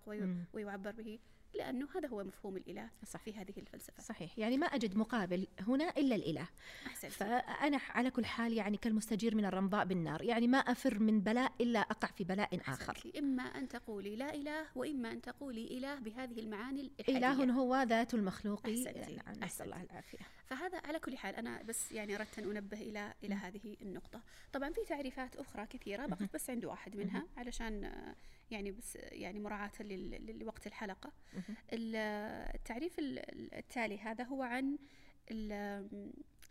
ويعبر 0.54 0.92
به 0.92 1.20
لأنه 1.54 1.88
هذا 1.96 2.08
هو 2.08 2.24
مفهوم 2.24 2.58
الإله 2.58 2.90
صح. 3.06 3.20
في 3.20 3.34
هذه 3.34 3.54
الفلسفة. 3.58 4.04
صحيح. 4.04 4.40
يعني 4.40 4.58
ما 4.58 4.66
أجد 4.66 4.98
مقابل 4.98 5.48
هنا 5.60 5.90
إلا 5.90 6.16
الإله. 6.16 6.48
أحسنت 6.88 7.12
فأنا 7.12 7.80
على 7.90 8.12
كل 8.12 8.26
حال 8.26 8.54
يعني 8.54 8.78
كالمستجير 8.78 9.36
من 9.36 9.46
الرمضاء 9.46 9.86
بالنار. 9.86 10.22
يعني 10.22 10.48
ما 10.48 10.58
أفر 10.58 11.00
من 11.00 11.22
بلاء 11.22 11.52
إلا 11.62 11.80
أقع 11.80 12.08
في 12.08 12.24
بلاء 12.24 12.60
آخر. 12.68 13.12
إما 13.18 13.44
أن 13.44 13.68
تقولي 13.68 14.16
لا 14.16 14.34
إله 14.34 14.66
وإما 14.76 15.12
أن 15.12 15.22
تقولي 15.22 15.78
إله 15.78 15.96
بهذه 15.96 16.40
المعاني 16.40 16.82
الإلحادية 16.82 17.44
إله 17.44 17.54
هو 17.54 17.76
ذات 17.82 18.14
المخلوق. 18.14 18.66
نعم 18.66 19.44
نسأل 19.44 19.66
الله. 19.66 19.82
العافية. 19.84 20.18
فهذا 20.46 20.82
على 20.86 21.00
كل 21.00 21.18
حال 21.18 21.36
أنا 21.36 21.62
بس 21.62 21.92
يعني 21.92 22.16
أردت 22.16 22.40
أن 22.40 22.44
أنبه 22.58 22.82
إلى 22.82 23.14
إلى 23.24 23.36
هذه 23.36 23.76
النقطة. 23.82 24.22
طبعا 24.54 24.70
في 24.70 24.82
تعريفات 24.90 25.36
أخرى 25.36 25.66
كثيرة 25.66 26.06
بقف 26.06 26.34
بس 26.34 26.50
عند 26.50 26.66
واحد 26.66 26.96
منها 26.96 27.24
علشان 27.38 27.92
يعني 28.52 28.72
بس 28.72 28.96
يعني 28.96 29.40
مراعاة 29.40 29.72
لل- 29.80 30.40
لوقت 30.40 30.68
الحلقة. 30.68 31.12
ال- 31.74 31.96
التعريف 32.56 33.00
ال- 33.00 33.54
التالي 33.56 33.98
هذا 34.00 34.24
هو 34.24 34.44
عن 34.44 34.78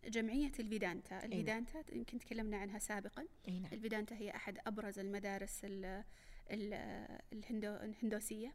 جمعية 0.05 0.53
الفيدانتا. 0.61 1.25
الفيدانتا 1.25 1.85
يمكن 1.93 2.19
تكلمنا 2.19 2.57
عنها 2.57 2.79
سابقا. 2.79 3.27
نعم. 3.49 3.64
الفيدانتا 3.73 4.14
هي 4.16 4.31
أحد 4.31 4.59
أبرز 4.66 4.99
المدارس 4.99 5.61
ال- 5.64 6.05
ال- 6.51 7.18
الهندو 7.33 7.75
الهندوسية. 7.77 8.53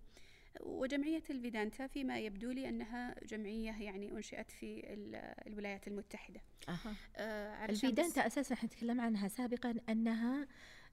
وجمعية 0.61 1.23
الفيدانتا 1.29 1.87
فيما 1.87 2.19
يبدو 2.19 2.51
لي 2.51 2.69
أنها 2.69 3.15
جمعية 3.25 3.81
يعني 3.83 4.11
أنشئت 4.11 4.51
في 4.51 4.93
ال- 4.93 5.15
الولايات 5.47 5.87
المتحدة. 5.87 6.41
أها. 6.69 6.95
آه، 7.15 7.65
الفيدانتا 7.65 8.53
إحنا 8.53 8.69
تكلمنا 8.69 9.03
عنها 9.03 9.27
سابقا 9.27 9.75
أنها 9.89 10.47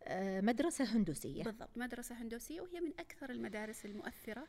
آه، 0.04 0.40
مدرسة 0.40 0.84
هندوسية 0.96 1.42
بالضبط 1.44 1.70
مدرسة 1.76 2.14
هندوسية 2.22 2.60
وهي 2.60 2.80
من 2.80 2.92
أكثر 2.98 3.30
المدارس 3.30 3.84
المؤثرة 3.86 4.48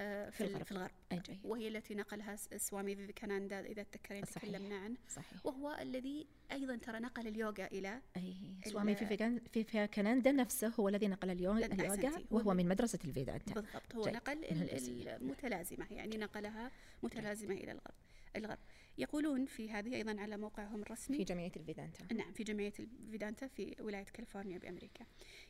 آه، 0.00 0.30
في 0.30 0.36
في, 0.36 0.44
الغرب. 0.44 0.60
ال- 0.60 0.64
في 0.66 0.72
الغرب 0.72 0.90
أي 1.12 1.18
جيد. 1.26 1.38
وهي 1.44 1.68
التي 1.68 1.94
نقلها 1.94 2.36
سوامي 2.36 2.96
فيفيكاناندا 2.96 3.60
إذا 3.60 3.82
تذكرين. 3.82 4.24
تكلمنا 4.24 4.76
عنه 4.78 4.96
صحيح 5.08 5.46
وهو 5.46 5.78
الذي 5.80 6.26
أيضا 6.52 6.76
ترى 6.76 6.98
نقل 6.98 7.26
اليوغا 7.28 7.66
إلى 7.66 8.00
ال- 8.16 8.70
سوامي 8.70 8.94
فيفيكان- 8.94 9.40
فيفيكاناندا 9.52 10.32
نفسه 10.32 10.68
هو 10.80 10.88
الذي 10.88 11.08
نقل 11.08 11.30
اليوغا 11.30 11.66
أحسنتي. 11.84 12.26
وهو 12.30 12.54
من 12.54 12.68
مدرسة 12.68 12.98
الفيدانتا 13.04 13.54
بالضبط 13.54 13.94
هو 13.94 14.02
جيد. 14.04 14.14
نقل. 14.14 14.44
المتلازمة 14.44 15.86
يعني 15.90 16.16
نقلها 16.16 16.70
متلازمة 17.02 17.54
إلى 17.54 17.72
الغرب 17.72 17.94
الغرب. 18.36 18.58
يقولون 18.98 19.46
في 19.46 19.70
هذه 19.70 19.94
أيضا 19.94 20.20
على 20.20 20.36
موقعهم 20.36 20.82
الرسمي. 20.82 21.16
في 21.16 21.24
جمعية 21.24 21.52
الفيدانتا. 21.56 22.14
نعم 22.14 22.32
في 22.32 22.44
جمعية 22.44 22.72
الفيدانتا 22.78 23.46
في 23.46 23.76
ولاية 23.80 24.04
كاليفورنيا 24.04 24.58
بأمريكا. 24.58 25.04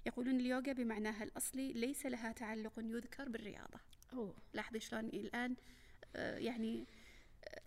يقولون 0.07 0.41
اليوغا 0.41 0.73
بمعناها 0.73 1.25
الأصلي 1.25 1.73
ليس 1.73 2.07
لها 2.07 2.33
تعلق 2.33 2.73
يذكر 2.79 3.29
بالرياضة. 3.29 3.81
أوه. 4.13 4.35
لاحظي 4.55 4.81
شلون 4.81 5.05
الآن 5.05 5.57
آه، 6.17 6.39
يعني 6.39 6.87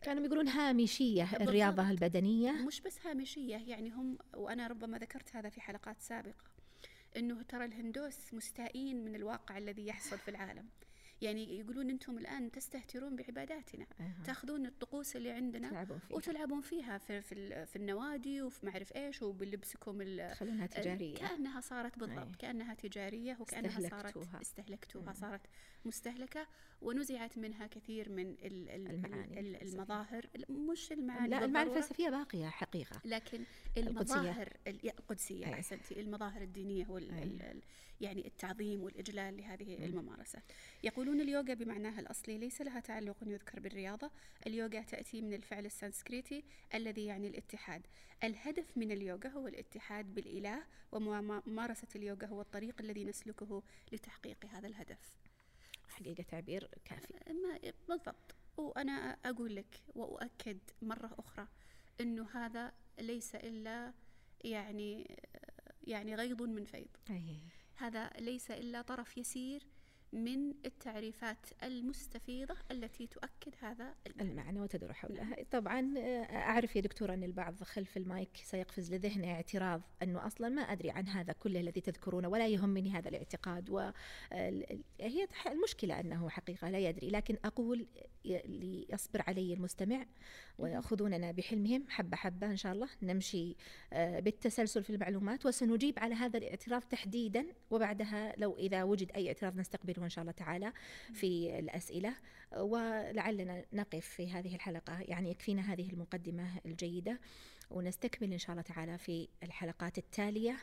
كانوا 0.02 0.26
يقولون 0.26 0.48
هامشية 0.48 1.24
بالضبط. 1.24 1.42
الرياضة 1.42 1.90
البدنية. 1.90 2.52
مش 2.52 2.82
بس 2.82 3.06
هامشية 3.06 3.58
يعني 3.58 3.90
هم 3.90 4.18
وأنا 4.34 4.68
ربما 4.68 4.98
ذكرت 4.98 5.36
هذا 5.36 5.50
في 5.50 5.62
حلقات 5.62 6.02
سابقة 6.02 6.52
أنه 7.18 7.42
ترى 7.42 7.66
الهندوس 7.66 8.34
مستائين 8.34 9.06
من 9.06 9.16
الواقع 9.16 9.58
الذي 9.58 9.88
يحصل 9.88 10.18
في 10.18 10.32
العالم. 10.32 10.70
يعني 11.22 11.60
يقولون 11.60 11.90
أنتم 11.90 12.18
الآن 12.18 12.52
تستهترون 12.52 13.16
بعباداتنا 13.16 13.86
أها. 14.00 14.24
تأخذون 14.26 14.66
الطقوس 14.66 15.16
اللي 15.16 15.32
عندنا 15.32 15.70
تلعبون 15.70 16.00
فيها 16.00 16.16
وتلعبون 16.18 16.62
فيها 16.62 16.98
في, 16.98 17.22
في, 17.22 17.66
في 17.66 17.76
النوادي 17.76 18.42
وفي 18.42 18.66
معرف 18.66 18.96
إيش 18.96 19.22
وبلبسكم 19.22 20.02
ال- 20.02 20.32
تخلونها 20.32 20.68
تجارية 20.68 21.16
كأنها 21.16 21.62
صارت 21.62 22.00
بالضبط 22.00 22.18
أي. 22.28 22.32
كأنها 22.40 22.74
تجارية 22.74 23.38
وكأنها 23.40 23.80
صارت 23.90 24.18
استهلكتوها. 24.18 24.42
استهلكتوها 24.42 25.06
مم. 25.06 25.14
صارت 25.14 25.42
مستهلكة 25.86 26.48
ونزعت 26.82 27.38
منها 27.38 27.68
كثير 27.68 28.10
من 28.10 28.32
ال 28.32 28.70
ال 28.70 28.88
المعاني 28.88 29.40
ال. 29.40 29.62
المظاهر 29.62 30.26
مش 30.50 30.92
المعاني 30.92 31.28
لا 31.30 31.40
بالضرورة، 31.40 31.64
الفلسفيه 31.78 32.10
باقية 32.10 32.48
حقيقة 32.48 33.02
لكن. 33.06 33.44
المظاهر 33.78 34.54
ال- 34.68 34.86
القدسية. 34.90 35.54
أحسنتي 35.54 36.00
المظاهر 36.02 36.42
الدينية 36.42 36.86
وال 36.90 37.62
يعني 38.02 38.28
التعظيم 38.28 38.84
والإجلال 38.84 39.38
لهذه 39.38 39.78
مم. 39.78 39.84
الممارسة. 39.84 40.42
يقولون 40.84 41.22
اليوغا 41.22 41.54
بمعناها 41.54 42.00
الأصلي 42.00 42.38
ليس 42.38 42.62
لها 42.62 42.80
تعلق 42.80 43.18
يذكر 43.22 43.60
بالرياضة. 43.60 44.12
اليوغا 44.48 44.82
تأتي 44.82 45.22
من 45.22 45.34
الفعل 45.34 45.66
السنسكريتي 45.66 46.44
الذي 46.76 47.06
يعني 47.06 47.28
الاتحاد. 47.28 47.88
الهدف 48.24 48.78
من 48.78 48.92
اليوغا 48.92 49.28
هو 49.30 49.48
الاتحاد 49.48 50.16
بالإله 50.16 50.64
وممارسة 50.92 51.88
اليوغا 51.96 52.26
هو 52.28 52.42
الطريق 52.42 52.82
الذي 52.82 53.06
نسلكه 53.06 53.64
لتحقيق 53.92 54.46
هذا 54.46 54.68
الهدف. 54.68 55.18
حقيقة 55.88 56.24
تعبير 56.24 56.70
كافي. 56.86 57.14
ما 57.28 57.72
بالضبط. 57.90 58.36
وأنا 58.58 59.18
أقول 59.26 59.56
لك 59.56 59.82
وأؤكد 59.96 60.60
مرة 60.82 61.16
أخرى 61.20 61.48
أنه 62.02 62.28
هذا 62.34 62.74
ليس 63.00 63.36
إلا 63.36 63.94
يعني 64.44 65.18
يعني 65.88 66.16
غيض 66.16 66.42
من 66.42 66.64
فيض. 66.66 66.88
أي. 67.10 67.38
هذا 67.82 68.10
ليس 68.20 68.52
إلا 68.52 68.82
طرف 68.82 69.18
يسير 69.18 69.64
من 70.14 70.54
التعريفات 70.66 71.46
المستفيضة 71.64 72.56
التي 72.72 73.08
تؤكد 73.08 73.54
هذا 73.62 73.94
المعنى. 74.08 74.32
المعنى 74.32 74.62
وتدور 74.62 74.94
حولها. 74.94 75.24
نعم. 75.24 75.36
طبعا 75.52 75.94
آه، 75.98 76.24
أعرف 76.24 76.76
يا 76.76 76.82
دكتورة 76.82 77.14
أن 77.14 77.24
البعض 77.24 77.64
خلف 77.64 77.98
المايك 77.98 78.30
سيقفز 78.44 78.94
لذهنه 78.94 79.32
اعتراض 79.32 79.82
أنه 80.04 80.28
أصلا 80.28 80.50
ما 80.50 80.62
أدري 80.62 80.92
عن 80.92 81.08
هذا 81.08 81.34
كله 81.34 81.60
الذي 81.60 81.82
تذكرونه 81.82 82.28
ولا 82.28 82.48
يهمني 82.48 82.92
هذا 82.92 83.10
الاعتقاد 83.10 83.70
وهي 83.70 85.28
المشكلة 85.48 86.00
أنه 86.00 86.30
حقيقة 86.30 86.70
لا 86.70 86.80
يدري. 86.80 87.10
لكن 87.10 87.38
أقول 87.46 87.88
ي- 88.26 88.42
ليصبر 88.46 89.22
علي 89.28 89.54
المستمع 89.54 90.06
ويأخذوننا 90.58 91.32
بحلمهم 91.32 91.86
حبة 91.90 92.18
حبة 92.18 92.48
إن 92.48 92.58
شاء 92.58 92.74
الله. 92.74 92.90
نمشي 93.02 93.56
آه، 93.94 94.20
بالتسلسل 94.20 94.84
في 94.84 94.90
المعلومات 94.90 95.46
وسنجيب 95.46 96.00
على 96.00 96.16
هذا 96.16 96.38
الاعتراض 96.38 96.82
تحديدا. 96.82 97.46
وبعدها 97.72 98.34
لو 98.38 98.58
إذا 98.58 98.84
وجد 98.84 99.12
أي 99.12 99.28
اعتراض 99.28 99.58
نستقبله. 99.58 100.01
إن 100.04 100.10
شاء 100.10 100.22
الله 100.22 100.32
تعالى 100.32 100.74
في 101.14 101.60
الأسئلة 101.60 102.16
ولعلنا 102.58 103.66
نقف 103.74 104.06
في 104.06 104.32
هذه 104.32 104.56
الحلقة 104.56 105.00
يعني 105.00 105.32
يكفينا 105.32 105.62
هذه 105.62 105.90
المقدمة 105.90 106.60
الجيدة 106.66 107.20
ونستكمل 107.70 108.34
إن 108.34 108.40
شاء 108.40 108.52
الله 108.52 108.62
تعالى 108.62 108.98
في 108.98 109.28
الحلقات 109.44 109.98
التالية 109.98 110.58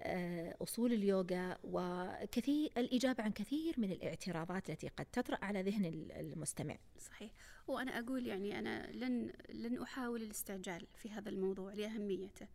آه، 0.00 0.56
أصول 0.62 0.92
اليوغا 0.92 1.58
وكثير 1.64 2.70
الإجابة 2.76 3.22
عن 3.22 3.32
كثير 3.32 3.74
من 3.78 3.92
الاعتراضات 3.92 4.70
التي 4.70 4.88
قد 4.88 5.06
تطرأ 5.06 5.38
على 5.42 5.62
ذهن 5.62 5.84
المستمع. 6.16 6.76
صحيح. 6.98 7.30
وأنا 7.68 7.98
أقول 7.98 8.26
يعني 8.26 8.58
أنا 8.58 8.90
لن 8.92 9.32
لن 9.52 9.82
أحاول 9.82 10.22
الاستعجال 10.22 10.86
في 10.96 11.10
هذا 11.10 11.28
الموضوع 11.28 11.72
لأهميته. 11.74 12.46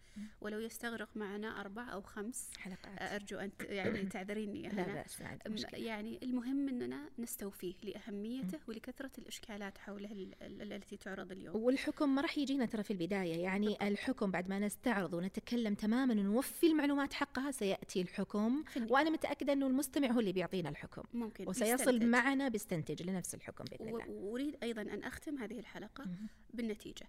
ولو 0.41 0.59
يستغرق 0.59 1.09
معنا 1.15 1.59
أربع 1.61 1.93
أو 1.93 2.01
خمس 2.01 2.51
حلقات 2.57 3.01
أرجو 3.01 3.37
أن 3.37 3.51
يعني 3.61 4.03
تعذريني. 4.13 4.61
لا 4.69 4.83
بأس 4.93 5.21
يعني 5.73 6.19
المهم 6.23 6.69
أننا 6.69 7.09
نستوفيه 7.19 7.73
لأهميته 7.83 8.59
ولكثرة 8.67 9.11
الإشكالات 9.17 9.77
حوله 9.77 10.11
ال- 10.11 10.35
ال- 10.41 10.73
التي 10.73 10.97
تعرض 10.97 11.31
اليوم. 11.31 11.55
والحكم 11.55 12.15
ما 12.15 12.21
راح 12.21 12.37
يجينا 12.37 12.65
ترى 12.65 12.83
في 12.83 12.91
البداية. 12.93 13.43
يعني 13.43 13.65
بالضبط. 13.65 13.83
الحكم 13.83 14.31
بعد 14.31 14.49
ما 14.49 14.59
نستعرض 14.59 15.13
ونتكلم 15.13 15.73
تماما 15.75 16.13
ونوفي 16.13 16.67
المعلومات 16.67 17.13
حقها 17.13 17.51
سيأتي 17.51 18.01
الحكم. 18.01 18.63
وأنا 18.89 19.09
متأكدة 19.09 19.53
أنه 19.53 19.67
المستمع 19.67 20.07
هو 20.11 20.19
اللي 20.19 20.31
بيعطينا 20.33 20.69
الحكم. 20.69 21.03
ممكن 21.13 21.47
وسيصل 21.47 21.73
يستنتج. 21.73 22.03
معنا 22.03 22.47
بيستنتج 22.49 23.03
لنفس 23.03 23.35
الحكم 23.35 23.63
بإذن 23.63 23.87
الله. 23.89 24.09
وأريد 24.09 24.55
أيضا 24.63 24.81
أن 24.81 25.02
أختم 25.07 25.37
هذه 25.37 25.59
الحلقة. 25.59 26.05
بالنتيجة. 26.53 27.07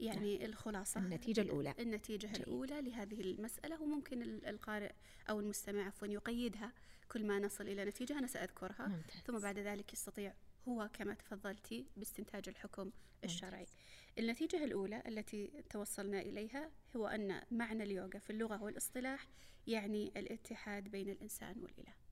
يعني 0.00 0.46
الخلاصة 0.46 1.00
النتيجة 1.00 1.40
الأولى. 1.40 1.74
النتيجة 1.78 2.26
جيد. 2.26 2.36
الأولى 2.36 2.80
لهذه 2.80 3.20
المسألة 3.20 3.82
وممكن 3.82 4.22
ال- 4.22 4.46
القارئ 4.46 4.92
أو 5.30 5.40
المستمع 5.40 5.86
عفوا 5.86 6.08
يقيدها 6.08 6.72
كل 7.08 7.26
ما 7.26 7.38
نصل 7.38 7.68
إلى 7.68 7.84
نتيجة 7.84 8.18
أنا 8.18 8.26
سأذكرها 8.26 8.86
ممتاز. 8.88 9.20
ثم 9.26 9.38
بعد 9.38 9.58
ذلك 9.58 9.92
يستطيع 9.92 10.34
هو 10.68 10.90
كما 10.92 11.14
تفضلتي 11.14 11.86
باستنتاج 11.96 12.48
الحكم 12.48 12.90
الشرعي 13.24 13.66
النتيجة 14.18 14.64
الأولى 14.64 15.02
التي 15.08 15.50
توصلنا 15.70 16.20
إليها 16.20 16.70
هو 16.96 17.06
أن 17.06 17.42
معنى 17.50 17.82
اليوغا 17.82 18.18
في 18.18 18.30
اللغة 18.30 18.62
والإصطلاح 18.62 19.28
يعني 19.66 20.12
الاتحاد 20.16 20.88
بين 20.88 21.10
الإنسان 21.10 21.58
والإله 21.58 21.92
ممتاز. 21.92 22.05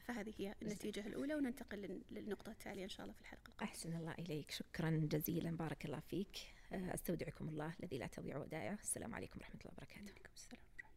فهذه 0.00 0.34
هي 0.38 0.54
النتيجة 0.62 1.06
الأولى 1.06 1.34
وننتقل 1.34 2.02
للنقطة 2.10 2.52
التالية 2.52 2.84
إن 2.84 2.88
شاء 2.88 3.04
الله 3.04 3.14
في 3.14 3.20
الحلقة 3.20 3.48
القادمة. 3.48 3.72
أحسن 3.72 3.96
الله 3.96 4.12
إليك. 4.12 4.50
شكرا 4.50 4.90
جزيلا. 4.90 5.50
بارك 5.50 5.84
الله 5.84 6.00
فيك. 6.00 6.36
آه، 6.72 6.94
أستودعكم 6.94 7.48
الله 7.48 7.74
الذي 7.80 7.98
لا 7.98 8.06
تضيع 8.06 8.36
ودائعه. 8.36 8.78
السلام 8.82 9.14
عليكم 9.14 9.38
ورحمة 9.38 9.60
الله 9.60 9.72
وبركاته. 9.72 10.12
السلام 10.34 10.60
ورحمة 10.74 10.92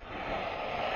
الله. 0.00 0.93